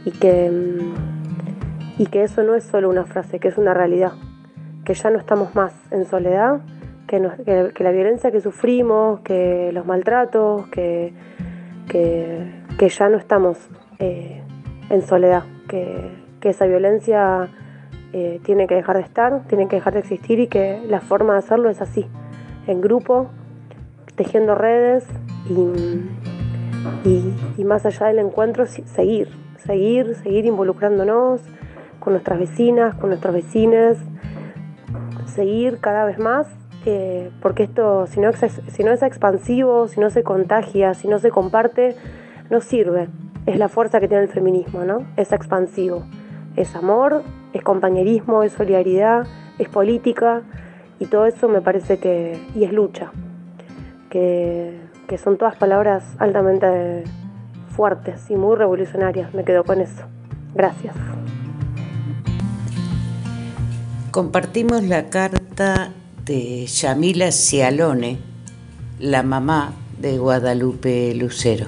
[0.03, 1.12] y que, mm,
[1.97, 4.13] y que eso no es solo una frase, que es una realidad,
[4.85, 6.61] que ya no estamos más en soledad,
[7.07, 11.13] que, la violencia que sufrimos, que los maltratos, que,
[11.87, 13.57] que, ya no estamos
[13.99, 14.41] eh,
[14.89, 17.47] en soledad, que, esa violencia
[18.11, 21.33] eh, tiene que dejar de estar, tiene que dejar de existir y que la forma
[21.33, 22.05] de hacerlo es así,
[22.67, 23.29] en grupo,
[24.15, 25.05] tejiendo redes
[27.05, 31.39] y, y más allá del encuentro seguir, seguir, seguir involucrándonos
[32.03, 33.97] con nuestras vecinas, con nuestros vecinos,
[35.25, 36.47] seguir cada vez más,
[36.85, 41.07] eh, porque esto, si no, es, si no es expansivo, si no se contagia, si
[41.07, 41.95] no se comparte,
[42.49, 43.07] no sirve.
[43.45, 45.05] Es la fuerza que tiene el feminismo, ¿no?
[45.15, 46.03] Es expansivo.
[46.57, 49.25] Es amor, es compañerismo, es solidaridad,
[49.57, 50.41] es política
[50.99, 52.37] y todo eso me parece que.
[52.53, 53.11] y es lucha.
[54.09, 57.05] Que, que son todas palabras altamente
[57.69, 59.33] fuertes y muy revolucionarias.
[59.33, 60.03] Me quedo con eso.
[60.53, 60.95] Gracias.
[64.13, 65.91] Compartimos la carta
[66.23, 68.19] de Yamila Cialone,
[68.99, 71.65] la mamá de Guadalupe Lucero.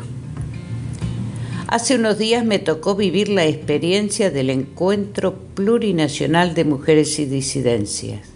[1.65, 8.29] Hace unos días me tocó vivir la experiencia del encuentro plurinacional de mujeres y disidencias.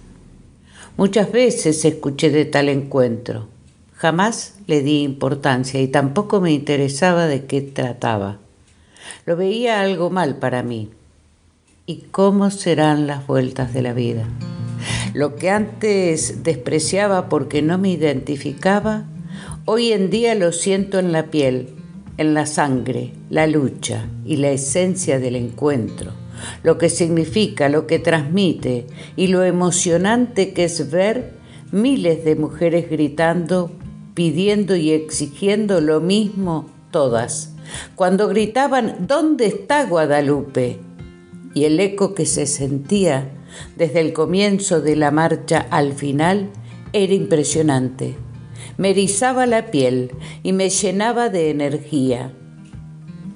[0.98, 3.48] Muchas veces escuché de tal encuentro.
[3.94, 8.40] Jamás le di importancia y tampoco me interesaba de qué trataba.
[9.28, 10.90] Lo veía algo mal para mí
[11.90, 14.28] y cómo serán las vueltas de la vida.
[15.16, 19.08] Lo que antes despreciaba porque no me identificaba,
[19.66, 21.70] hoy en día lo siento en la piel,
[22.18, 26.12] en la sangre, la lucha y la esencia del encuentro,
[26.62, 31.32] lo que significa, lo que transmite y lo emocionante que es ver
[31.72, 33.72] miles de mujeres gritando,
[34.14, 37.56] pidiendo y exigiendo lo mismo todas.
[37.96, 40.78] Cuando gritaban, ¿dónde está Guadalupe?
[41.54, 43.32] Y el eco que se sentía
[43.76, 46.50] desde el comienzo de la marcha al final
[46.94, 48.16] era impresionante.
[48.78, 50.12] Me erizaba la piel
[50.44, 52.34] y me llenaba de energía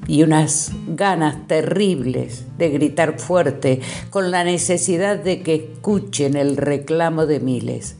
[0.07, 7.25] y unas ganas terribles de gritar fuerte con la necesidad de que escuchen el reclamo
[7.25, 7.97] de miles.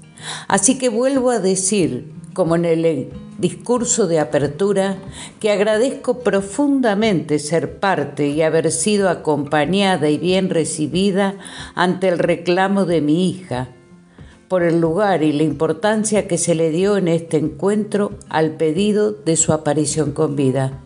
[0.47, 4.97] Así que vuelvo a decir, como en el discurso de apertura
[5.39, 11.35] que agradezco profundamente ser parte y haber sido acompañada y bien recibida
[11.75, 13.69] ante el reclamo de mi hija,
[14.47, 19.11] por el lugar y la importancia que se le dio en este encuentro al pedido
[19.11, 20.83] de su aparición con vida.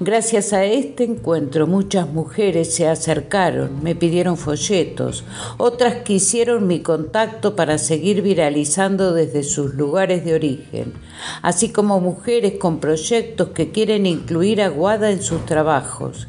[0.00, 5.24] Gracias a este encuentro muchas mujeres se acercaron, me pidieron folletos,
[5.56, 10.92] otras quisieron mi contacto para seguir viralizando desde sus lugares de origen,
[11.40, 16.28] así como mujeres con proyectos que quieren incluir a Guada en sus trabajos,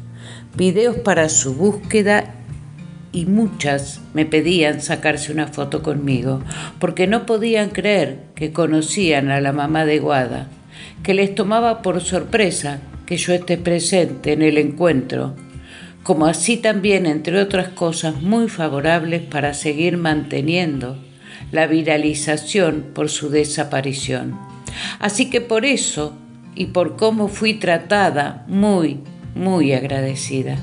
[0.56, 2.36] videos para su búsqueda
[3.12, 6.40] y muchas me pedían sacarse una foto conmigo,
[6.78, 10.48] porque no podían creer que conocían a la mamá de Guada,
[11.02, 15.34] que les tomaba por sorpresa que yo esté presente en el encuentro,
[16.02, 20.98] como así también, entre otras cosas, muy favorables para seguir manteniendo
[21.50, 24.38] la viralización por su desaparición.
[24.98, 26.14] Así que por eso
[26.54, 29.00] y por cómo fui tratada, muy,
[29.34, 30.56] muy agradecida,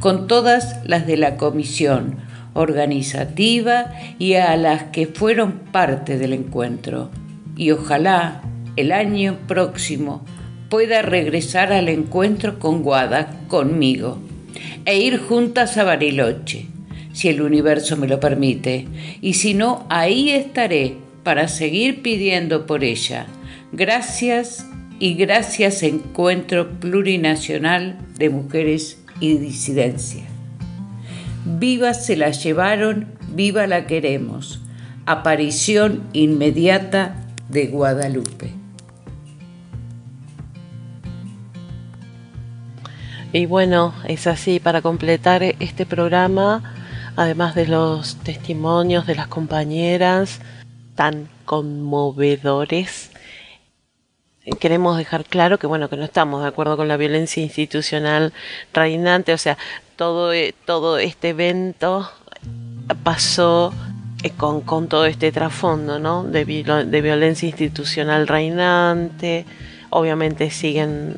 [0.00, 2.16] con todas las de la comisión
[2.54, 7.10] organizativa y a las que fueron parte del encuentro.
[7.56, 8.42] Y ojalá
[8.76, 10.24] el año próximo
[10.70, 14.18] pueda regresar al encuentro con Guada conmigo
[14.86, 16.66] e ir juntas a Bariloche,
[17.12, 18.86] si el universo me lo permite,
[19.20, 23.26] y si no, ahí estaré para seguir pidiendo por ella.
[23.72, 24.66] Gracias
[24.98, 30.24] y gracias Encuentro Plurinacional de Mujeres y Disidencia.
[31.44, 34.60] Viva se la llevaron, viva la queremos.
[35.06, 38.59] Aparición inmediata de Guadalupe.
[43.32, 46.74] Y bueno, es así, para completar este programa,
[47.14, 50.40] además de los testimonios de las compañeras
[50.96, 53.12] tan conmovedores,
[54.58, 58.32] queremos dejar claro que bueno, que no estamos de acuerdo con la violencia institucional
[58.74, 59.56] reinante, o sea,
[59.94, 62.10] todo, e, todo este evento
[63.04, 63.72] pasó
[64.24, 66.24] eh, con, con todo este trasfondo, ¿no?
[66.24, 69.46] De, de violencia institucional reinante,
[69.90, 71.14] obviamente siguen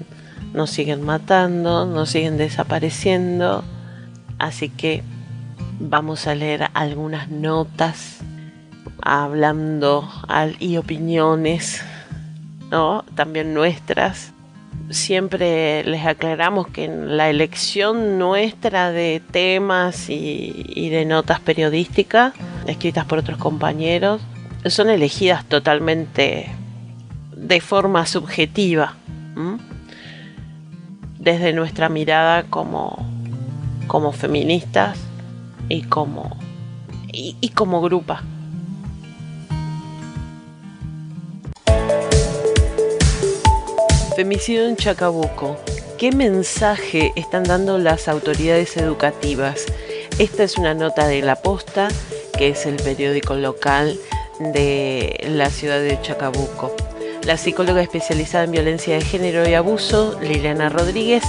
[0.52, 3.64] nos siguen matando, nos siguen desapareciendo.
[4.38, 5.02] Así que
[5.78, 8.18] vamos a leer algunas notas
[9.00, 10.08] hablando
[10.58, 11.82] y opiniones,
[12.70, 13.04] ¿no?
[13.14, 14.32] También nuestras.
[14.90, 22.34] Siempre les aclaramos que en la elección nuestra de temas y, y de notas periodísticas
[22.66, 24.20] escritas por otros compañeros
[24.66, 26.50] son elegidas totalmente
[27.36, 28.94] de forma subjetiva,
[31.22, 32.98] desde nuestra mirada como,
[33.86, 34.98] como feministas
[35.68, 36.36] y como,
[37.12, 38.24] y, como grupa.
[44.16, 45.56] Femicidio en Chacabuco.
[45.96, 49.66] ¿Qué mensaje están dando las autoridades educativas?
[50.18, 51.86] Esta es una nota de La Posta,
[52.36, 53.96] que es el periódico local
[54.40, 56.74] de la ciudad de Chacabuco.
[57.24, 61.22] La psicóloga especializada en violencia de género y abuso, Liliana Rodríguez,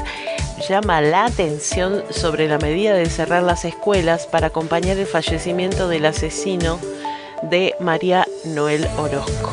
[0.67, 6.05] llama la atención sobre la medida de cerrar las escuelas para acompañar el fallecimiento del
[6.07, 6.79] asesino
[7.43, 9.51] de María Noel Orozco.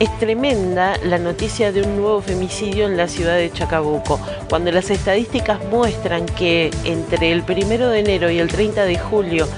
[0.00, 4.90] Es tremenda la noticia de un nuevo femicidio en la ciudad de Chacabuco, cuando las
[4.90, 9.48] estadísticas muestran que entre el 1 de enero y el 30 de julio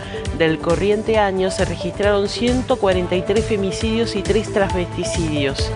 [0.40, 5.70] del corriente año se registraron 143 femicidios y 3 transvesticidios,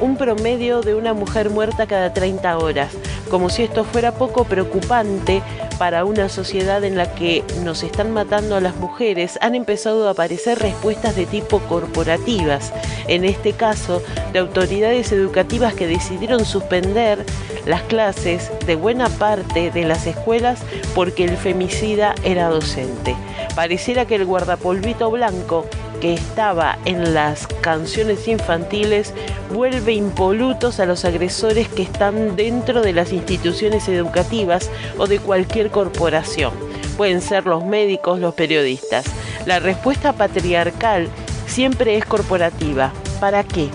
[0.00, 2.92] un promedio de una mujer muerta cada 30 horas,
[3.30, 5.40] como si esto fuera poco preocupante
[5.78, 10.12] para una sociedad en la que nos están matando a las mujeres, han empezado a
[10.12, 12.72] aparecer respuestas de tipo corporativas,
[13.08, 14.02] en este caso
[14.32, 17.24] de autoridades educativas que decidieron suspender
[17.66, 20.60] las clases de buena parte de las escuelas
[20.94, 23.16] porque el femicida era docente.
[23.54, 25.66] Pareciera que el guardapolvito blanco
[26.00, 29.12] que estaba en las canciones infantiles
[29.52, 35.70] vuelve impolutos a los agresores que están dentro de las instituciones educativas o de cualquier
[35.70, 36.52] corporación.
[36.96, 39.04] Pueden ser los médicos, los periodistas.
[39.44, 41.08] La respuesta patriarcal
[41.46, 42.92] siempre es corporativa.
[43.20, 43.68] ¿Para qué?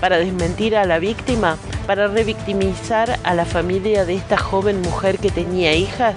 [0.00, 1.56] ¿Para desmentir a la víctima?
[1.86, 6.14] ¿Para revictimizar a la familia de esta joven mujer que tenía hijas?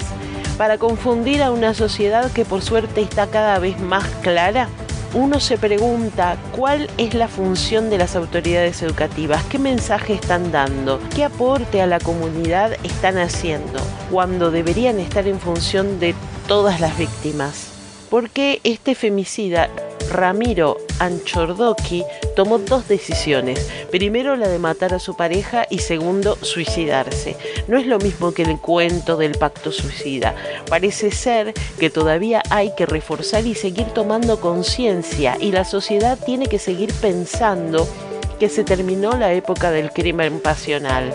[0.57, 4.69] para confundir a una sociedad que por suerte está cada vez más clara?
[5.16, 10.99] Uno se pregunta cuál es la función de las autoridades educativas, qué mensaje están dando,
[11.16, 13.80] qué aporte a la comunidad están haciendo,
[14.11, 16.16] cuando deberían estar en función de
[16.49, 17.72] todas las víctimas.
[18.09, 19.70] ¿Por qué este femicida
[20.12, 22.03] Ramiro Anchordoki
[22.36, 23.70] tomó dos decisiones.
[23.91, 27.36] Primero la de matar a su pareja y segundo suicidarse.
[27.68, 30.36] No es lo mismo que el cuento del pacto suicida.
[30.70, 36.47] Parece ser que todavía hay que reforzar y seguir tomando conciencia y la sociedad tiene
[36.47, 37.88] que seguir pensando
[38.39, 41.14] que se terminó la época del crimen pasional.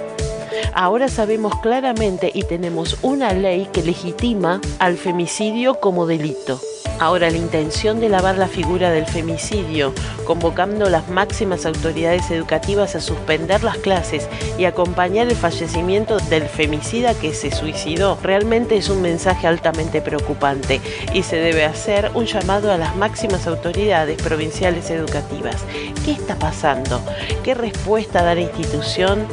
[0.72, 6.60] Ahora sabemos claramente y tenemos una ley que legitima al femicidio como delito.
[6.98, 9.94] Ahora, la intención de lavar la figura del femicidio,
[10.26, 14.28] convocando las máximas autoridades educativas a suspender las clases
[14.58, 20.80] y acompañar el fallecimiento del femicida que se suicidó, realmente es un mensaje altamente preocupante
[21.14, 25.56] y se debe hacer un llamado a las máximas autoridades provinciales educativas.
[26.04, 27.02] ¿Qué está pasando?
[27.42, 29.26] ¿Qué respuesta da la institución?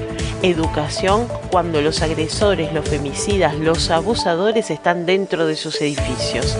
[0.43, 6.55] educación cuando los agresores, los femicidas, los abusadores están dentro de sus edificios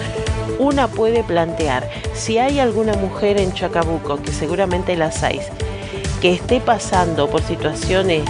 [0.59, 5.39] una puede plantear, si hay alguna mujer en Chacabuco, que seguramente las hay,
[6.21, 8.23] que esté pasando por situaciones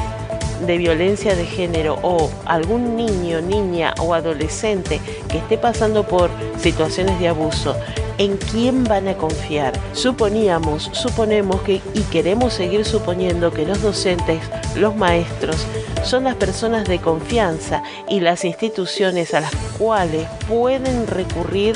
[0.66, 5.00] de violencia de género o algún niño, niña o adolescente
[5.30, 7.76] que esté pasando por situaciones de abuso,
[8.18, 9.74] ¿en quién van a confiar?
[9.94, 14.42] Suponíamos, suponemos que y queremos seguir suponiendo que los docentes,
[14.76, 15.58] los maestros,
[16.04, 21.76] son las personas de confianza y las instituciones a las cuales pueden recurrir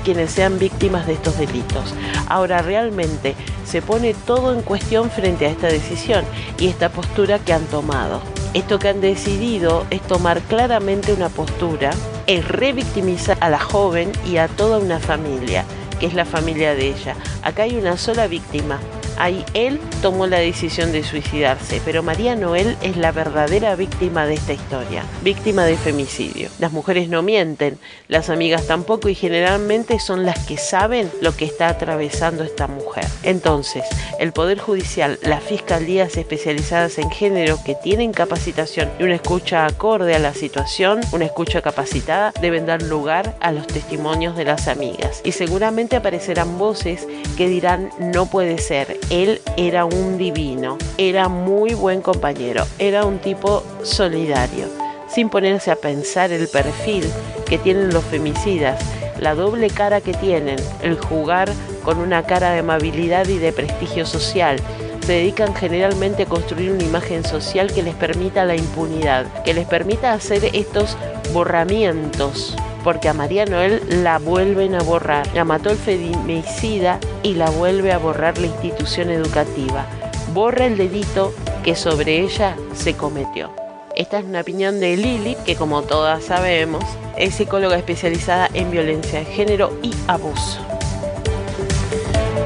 [0.00, 1.94] quienes sean víctimas de estos delitos.
[2.28, 3.34] Ahora realmente
[3.64, 6.24] se pone todo en cuestión frente a esta decisión
[6.58, 8.20] y esta postura que han tomado.
[8.52, 11.90] Esto que han decidido es tomar claramente una postura,
[12.26, 15.64] es revictimizar a la joven y a toda una familia,
[16.00, 17.14] que es la familia de ella.
[17.42, 18.80] Acá hay una sola víctima,
[19.20, 24.32] Ahí él tomó la decisión de suicidarse, pero María Noel es la verdadera víctima de
[24.32, 26.48] esta historia, víctima de femicidio.
[26.58, 31.44] Las mujeres no mienten, las amigas tampoco y generalmente son las que saben lo que
[31.44, 33.04] está atravesando esta mujer.
[33.22, 33.84] Entonces,
[34.18, 40.14] el Poder Judicial, las fiscalías especializadas en género que tienen capacitación y una escucha acorde
[40.14, 45.20] a la situación, una escucha capacitada, deben dar lugar a los testimonios de las amigas.
[45.24, 47.06] Y seguramente aparecerán voces
[47.36, 53.18] que dirán no puede ser, él era un divino, era muy buen compañero, era un
[53.18, 54.66] tipo solidario,
[55.08, 57.04] sin ponerse a pensar el perfil
[57.46, 58.80] que tienen los femicidas,
[59.18, 61.50] la doble cara que tienen, el jugar
[61.84, 64.58] con una cara de amabilidad y de prestigio social.
[65.04, 69.66] Se dedican generalmente a construir una imagen social que les permita la impunidad, que les
[69.66, 70.96] permita hacer estos
[71.32, 75.26] borramientos porque a María Noel la vuelven a borrar.
[75.34, 79.86] La mató el femicida y la vuelve a borrar la institución educativa.
[80.32, 83.50] Borra el delito que sobre ella se cometió.
[83.96, 86.84] Esta es una opinión de Lili, que como todas sabemos,
[87.16, 90.60] es psicóloga especializada en violencia de género y abuso.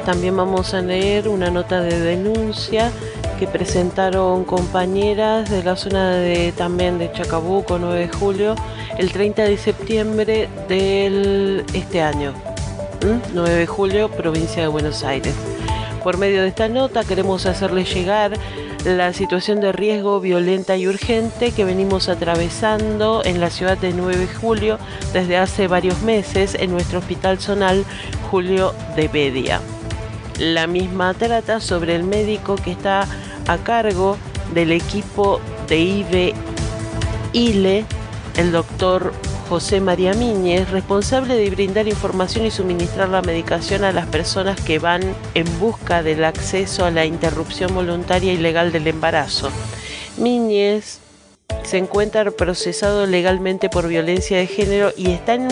[0.04, 2.90] También vamos a leer una nota de denuncia
[3.38, 8.54] que presentaron compañeras de la zona de también de Chacabuco, 9 de julio,
[8.98, 12.32] el 30 de septiembre de este año.
[13.34, 15.34] 9 de julio, provincia de Buenos Aires.
[16.02, 18.32] Por medio de esta nota queremos hacerles llegar
[18.84, 24.16] la situación de riesgo violenta y urgente que venimos atravesando en la ciudad de 9
[24.16, 24.78] de julio
[25.12, 27.84] desde hace varios meses en nuestro hospital zonal
[28.30, 29.60] Julio de Bedia.
[30.38, 33.06] La misma trata sobre el médico que está
[33.46, 34.16] a cargo
[34.52, 36.34] del equipo de IBE
[37.32, 37.84] ILE,
[38.36, 39.12] el doctor
[39.48, 44.78] José María Miñez, responsable de brindar información y suministrar la medicación a las personas que
[44.78, 45.02] van
[45.34, 49.50] en busca del acceso a la interrupción voluntaria y legal del embarazo.
[50.16, 51.00] Miñez
[51.64, 55.48] se encuentra procesado legalmente por violencia de género y está en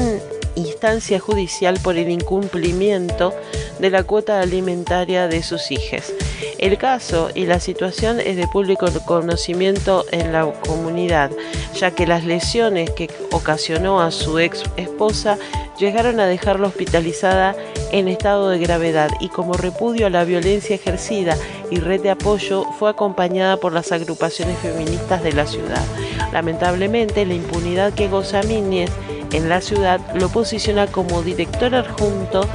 [0.57, 3.35] instancia judicial por el incumplimiento
[3.79, 6.13] de la cuota alimentaria de sus hijas.
[6.59, 11.31] El caso y la situación es de público conocimiento en la comunidad,
[11.75, 15.39] ya que las lesiones que ocasionó a su ex esposa
[15.79, 17.57] llegaron a dejarla hospitalizada
[17.91, 21.37] en estado de gravedad y como repudio a la violencia ejercida
[21.71, 25.85] y red de apoyo fue acompañada por las agrupaciones feministas de la ciudad.
[26.33, 28.91] Lamentablemente, la impunidad que goza Míñez
[29.33, 32.47] en la ciudad lo posiciona como director adjunto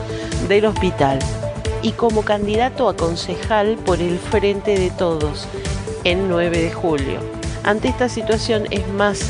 [0.47, 1.19] del hospital
[1.81, 5.47] y como candidato a concejal por el Frente de Todos
[6.03, 7.19] en 9 de julio.
[7.63, 9.21] Ante esta situación es más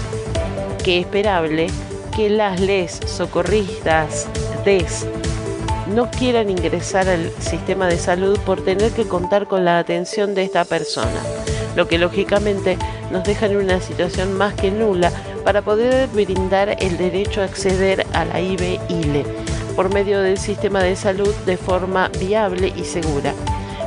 [0.83, 1.67] que esperable
[2.15, 4.27] que las les socorristas
[4.63, 5.05] DES
[5.93, 10.43] no quieran ingresar al sistema de salud por tener que contar con la atención de
[10.43, 11.21] esta persona,
[11.75, 12.77] lo que lógicamente
[13.11, 15.11] nos deja en una situación más que nula
[15.43, 19.25] para poder brindar el derecho a acceder a la IBE-ILE
[19.75, 23.33] por medio del sistema de salud de forma viable y segura.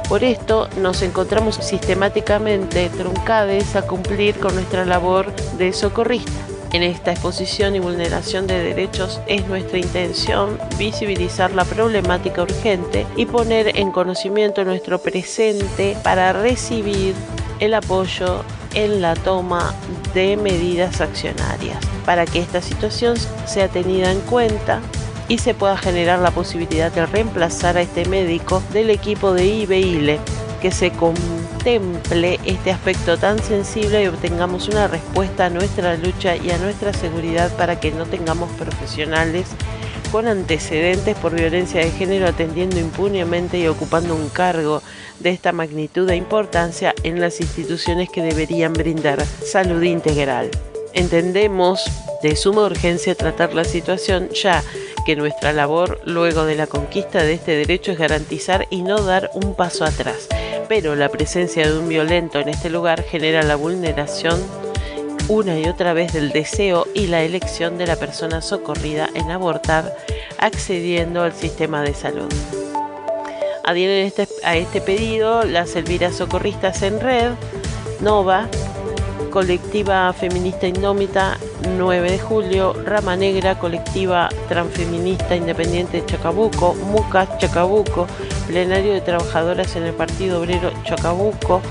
[0.08, 6.32] Por esto nos encontramos sistemáticamente truncades a cumplir con nuestra labor de socorrista.
[6.72, 13.26] En esta exposición y vulneración de derechos es nuestra intención visibilizar la problemática urgente y
[13.26, 17.14] poner en conocimiento nuestro presente para recibir
[17.58, 18.44] el apoyo
[18.74, 19.74] en la toma
[20.14, 23.16] de medidas accionarias para que esta situación
[23.46, 24.80] sea tenida en cuenta
[25.28, 30.18] y se pueda generar la posibilidad de reemplazar a este médico del equipo de IBILE,
[30.60, 36.50] que se contemple este aspecto tan sensible y obtengamos una respuesta a nuestra lucha y
[36.50, 39.46] a nuestra seguridad para que no tengamos profesionales
[40.10, 44.82] con antecedentes por violencia de género atendiendo impunemente y ocupando un cargo
[45.20, 50.50] de esta magnitud e importancia en las instituciones que deberían brindar salud integral.
[50.92, 51.84] Entendemos
[52.22, 54.62] de suma urgencia tratar la situación ya
[55.06, 59.30] que nuestra labor luego de la conquista de este derecho es garantizar y no dar
[59.34, 60.28] un paso atrás.
[60.68, 64.40] Pero la presencia de un violento en este lugar genera la vulneración
[65.30, 69.96] una y otra vez del deseo y la elección de la persona socorrida en abortar
[70.38, 72.28] accediendo al sistema de salud.
[73.62, 77.30] Adhieren este, a este pedido las Elviras Socorristas en Red,
[78.00, 78.48] Nova,
[79.30, 81.38] Colectiva Feminista Indómita
[81.76, 88.08] 9 de julio, Rama Negra, Colectiva Transfeminista Independiente Chacabuco, MUCAS Chacabuco,
[88.48, 91.62] Plenario de Trabajadoras en el Partido Obrero Chacabuco,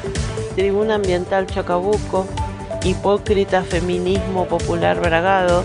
[0.55, 2.25] Tribuna Ambiental Chacabuco,
[2.83, 5.63] Hipócrita Feminismo Popular Bragado,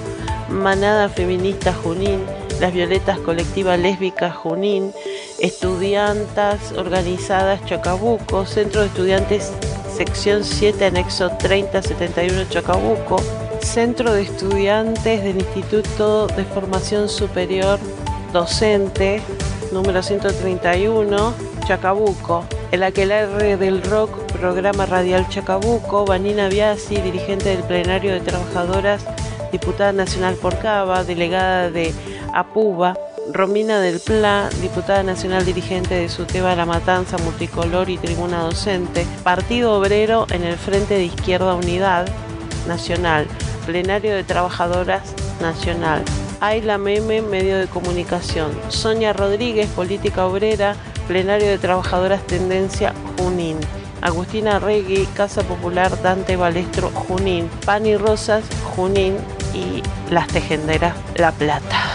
[0.49, 2.21] Manada Feminista Junín,
[2.61, 4.93] Las Violetas Colectiva Lésbica Junín,
[5.39, 9.53] Estudiantas Organizadas Chacabuco, Centro de Estudiantes
[9.95, 13.17] sección 7, anexo 3071 Chacabuco,
[13.61, 17.79] Centro de Estudiantes del Instituto de Formación Superior
[18.33, 19.23] Docente,
[19.73, 21.33] número 131,
[21.67, 22.45] Chacabuco.
[22.73, 24.11] El aquelarre del rock,
[24.45, 29.03] programa radial Chacabuco, Vanina Biasi, dirigente del plenario de trabajadoras,
[29.51, 31.95] diputada nacional por Cava, delegada de
[32.35, 32.93] APUBA,
[33.33, 39.79] Romina del Pla, diputada nacional dirigente de SUTEBA La Matanza, Multicolor y Tribuna Docente, Partido
[39.79, 42.07] Obrero en el Frente de Izquierda Unidad
[42.69, 43.27] Nacional,
[43.65, 46.03] Plenario de Trabajadoras Nacional,
[46.41, 50.77] Ayla Meme, Medio de Comunicación, Sonia Rodríguez, Política Obrera,
[51.09, 53.57] Plenario de Trabajadoras Tendencia Junín.
[54.05, 58.45] Agustina Regui, Casa Popular Dante Balestro Junín, Pan y Rosas
[58.77, 59.17] Junín,
[59.55, 59.83] y
[60.13, 61.94] las tejenderas La Plata.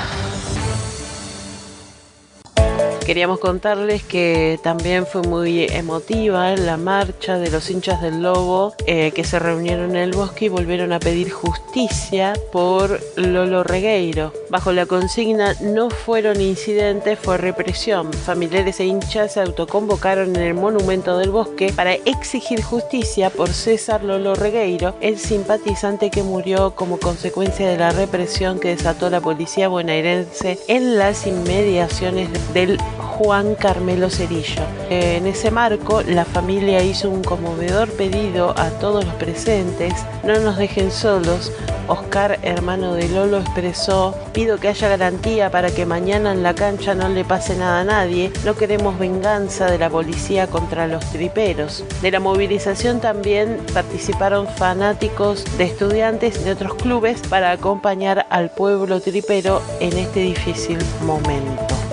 [3.09, 9.11] Queríamos contarles que también fue muy emotiva la marcha de los hinchas del Lobo eh,
[9.15, 14.31] que se reunieron en el bosque y volvieron a pedir justicia por Lolo Regueiro.
[14.51, 18.13] Bajo la consigna no fueron incidentes, fue represión.
[18.13, 24.03] Familiares e hinchas se autoconvocaron en el monumento del bosque para exigir justicia por César
[24.03, 29.67] Lolo Regueiro, el simpatizante que murió como consecuencia de la represión que desató la policía
[29.67, 32.77] bonaerense en las inmediaciones del
[33.19, 34.63] Juan Carmelo Cerillo.
[34.89, 39.93] En ese marco, la familia hizo un conmovedor pedido a todos los presentes,
[40.23, 41.51] no nos dejen solos.
[41.87, 46.95] Oscar, hermano de Lolo, expresó, pido que haya garantía para que mañana en la cancha
[46.95, 51.83] no le pase nada a nadie, no queremos venganza de la policía contra los triperos.
[52.01, 59.01] De la movilización también participaron fanáticos de estudiantes de otros clubes para acompañar al pueblo
[59.01, 61.88] tripero en este difícil momento.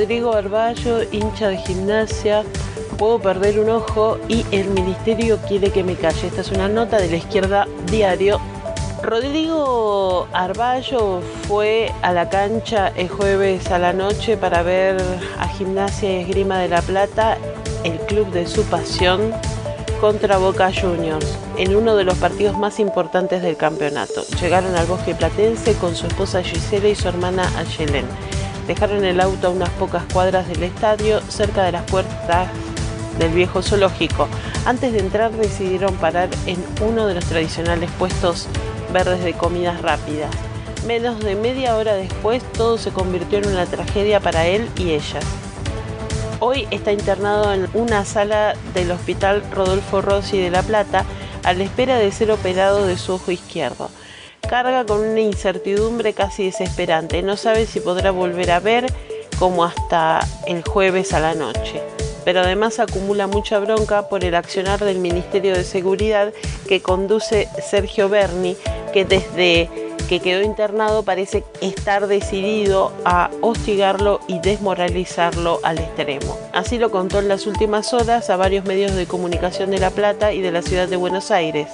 [0.00, 2.42] Rodrigo Arballo, hincha de gimnasia,
[2.96, 6.28] puedo perder un ojo y el ministerio quiere que me calle.
[6.28, 8.40] Esta es una nota de la izquierda diario.
[9.02, 14.96] Rodrigo Arballo fue a la cancha el jueves a la noche para ver
[15.38, 17.36] a Gimnasia y Esgrima de la Plata,
[17.84, 19.34] el club de su pasión,
[20.00, 21.26] contra Boca Juniors,
[21.58, 24.24] en uno de los partidos más importantes del campeonato.
[24.40, 28.06] Llegaron al bosque platense con su esposa Gisela y su hermana Ayelen.
[28.66, 32.48] Dejaron el auto a unas pocas cuadras del estadio, cerca de las puertas
[33.18, 34.28] del viejo zoológico.
[34.64, 38.48] Antes de entrar decidieron parar en uno de los tradicionales puestos
[38.92, 40.30] verdes de comidas rápidas.
[40.86, 45.20] Menos de media hora después todo se convirtió en una tragedia para él y ella.
[46.38, 51.04] Hoy está internado en una sala del Hospital Rodolfo Rossi de La Plata
[51.44, 53.90] a la espera de ser operado de su ojo izquierdo
[54.40, 57.22] carga con una incertidumbre casi desesperante.
[57.22, 58.86] No sabe si podrá volver a ver
[59.38, 61.80] como hasta el jueves a la noche.
[62.24, 66.32] Pero además acumula mucha bronca por el accionar del Ministerio de Seguridad
[66.68, 68.56] que conduce Sergio Berni,
[68.92, 69.68] que desde
[70.10, 76.36] que quedó internado parece estar decidido a hostigarlo y desmoralizarlo al extremo.
[76.52, 80.32] Así lo contó en las últimas horas a varios medios de comunicación de La Plata
[80.32, 81.68] y de la ciudad de Buenos Aires.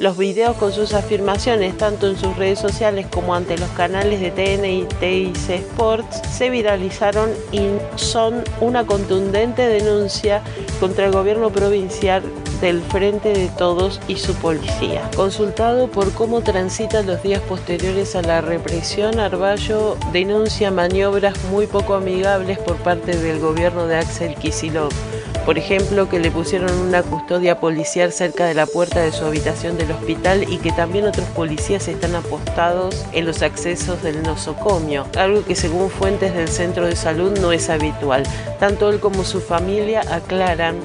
[0.00, 4.30] Los videos con sus afirmaciones, tanto en sus redes sociales como ante los canales de
[4.30, 7.62] TN y TIC Sports, se viralizaron y
[7.96, 10.40] son una contundente denuncia
[10.78, 12.22] contra el gobierno provincial
[12.60, 15.10] del Frente de Todos y su policía.
[15.16, 21.94] Consultado por cómo transitan los días posteriores a la represión, Arballo denuncia maniobras muy poco
[21.94, 24.92] amigables por parte del gobierno de Axel Kisilov
[25.44, 29.78] por ejemplo, que le pusieron una custodia policial cerca de la puerta de su habitación
[29.78, 35.44] del hospital y que también otros policías están apostados en los accesos del nosocomio, algo
[35.44, 38.22] que según fuentes del centro de salud no es habitual.
[38.58, 40.76] Tanto él como su familia aclaran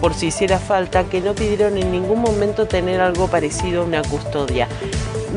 [0.00, 4.02] por si hiciera falta, que no pidieron en ningún momento tener algo parecido a una
[4.02, 4.68] custodia,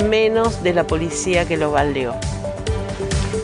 [0.10, 2.14] menos de la policía que lo baldeó.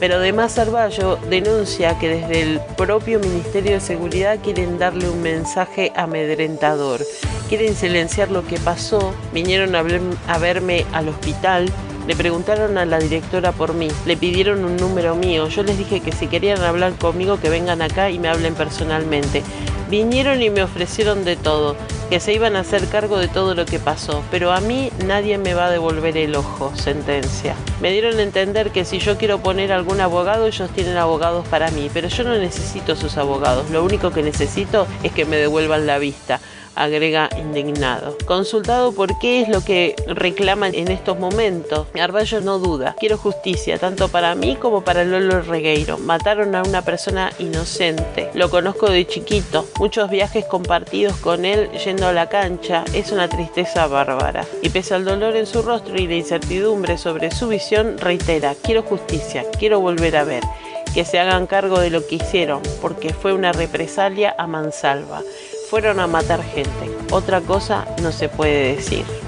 [0.05, 5.91] Pero además Arballo denuncia que desde el propio Ministerio de Seguridad quieren darle un mensaje
[5.95, 7.01] amedrentador.
[7.49, 9.83] Quieren silenciar lo que pasó, vinieron a,
[10.27, 11.71] a verme al hospital,
[12.05, 16.01] le preguntaron a la directora por mí, le pidieron un número mío, yo les dije
[16.01, 19.41] que si querían hablar conmigo que vengan acá y me hablen personalmente.
[19.89, 21.75] Vinieron y me ofrecieron de todo,
[22.09, 25.37] que se iban a hacer cargo de todo lo que pasó, pero a mí nadie
[25.37, 27.55] me va a devolver el ojo, sentencia.
[27.81, 31.69] Me dieron a entender que si yo quiero poner algún abogado, ellos tienen abogados para
[31.71, 35.85] mí, pero yo no necesito sus abogados, lo único que necesito es que me devuelvan
[35.85, 36.39] la vista
[36.75, 38.17] agrega indignado.
[38.25, 42.95] Consultado por qué es lo que reclaman en estos momentos, Arballo no duda.
[42.99, 45.97] Quiero justicia, tanto para mí como para Lolo Regueiro.
[45.97, 48.29] Mataron a una persona inocente.
[48.33, 49.67] Lo conozco de chiquito.
[49.79, 52.85] Muchos viajes compartidos con él yendo a la cancha.
[52.93, 54.45] Es una tristeza bárbara.
[54.61, 58.83] Y pese al dolor en su rostro y la incertidumbre sobre su visión, reitera, quiero
[58.83, 60.43] justicia, quiero volver a ver
[60.93, 65.21] que se hagan cargo de lo que hicieron, porque fue una represalia a mansalva
[65.69, 66.69] fueron a matar gente.
[67.11, 69.24] Otra cosa no se puede decir.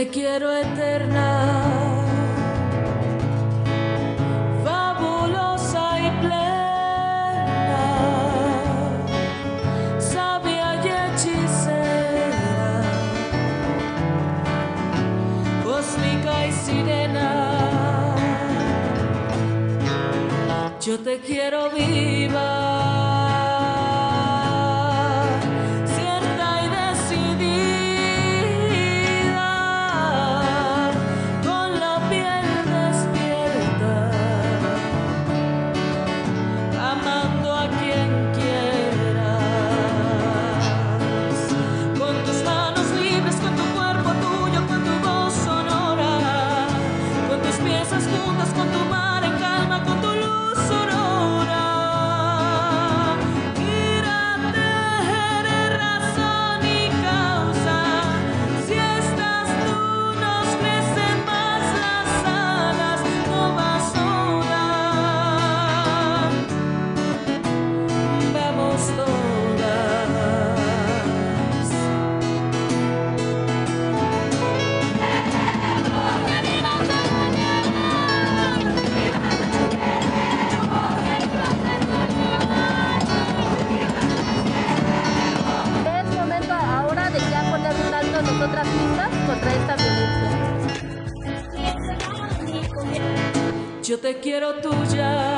[0.00, 1.28] Te quiero eterna,
[4.64, 7.84] fabulosa y plena,
[9.98, 10.80] sabia
[11.12, 12.82] hechicera,
[15.62, 17.28] cósmica y sirena.
[20.80, 22.69] Yo te quiero viva.
[93.90, 95.29] Yo te quiero tuya.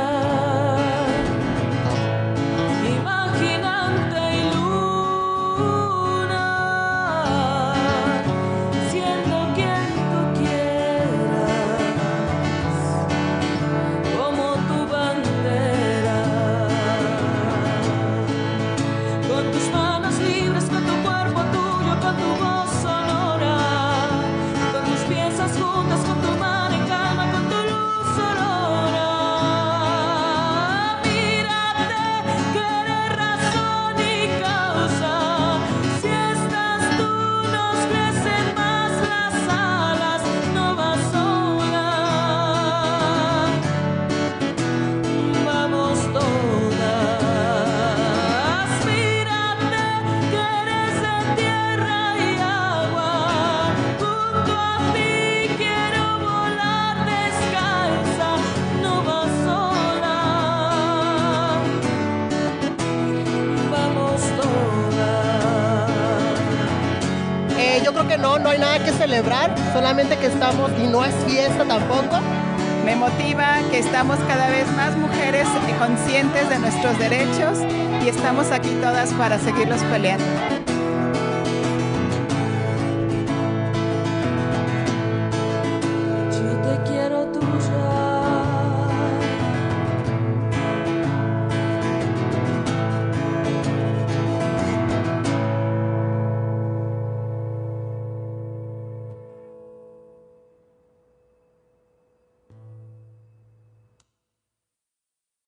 [70.82, 72.18] y no es fiesta tampoco.
[72.84, 75.46] Me motiva que estamos cada vez más mujeres
[75.78, 77.58] conscientes de nuestros derechos
[78.04, 80.24] y estamos aquí todas para seguirlos peleando.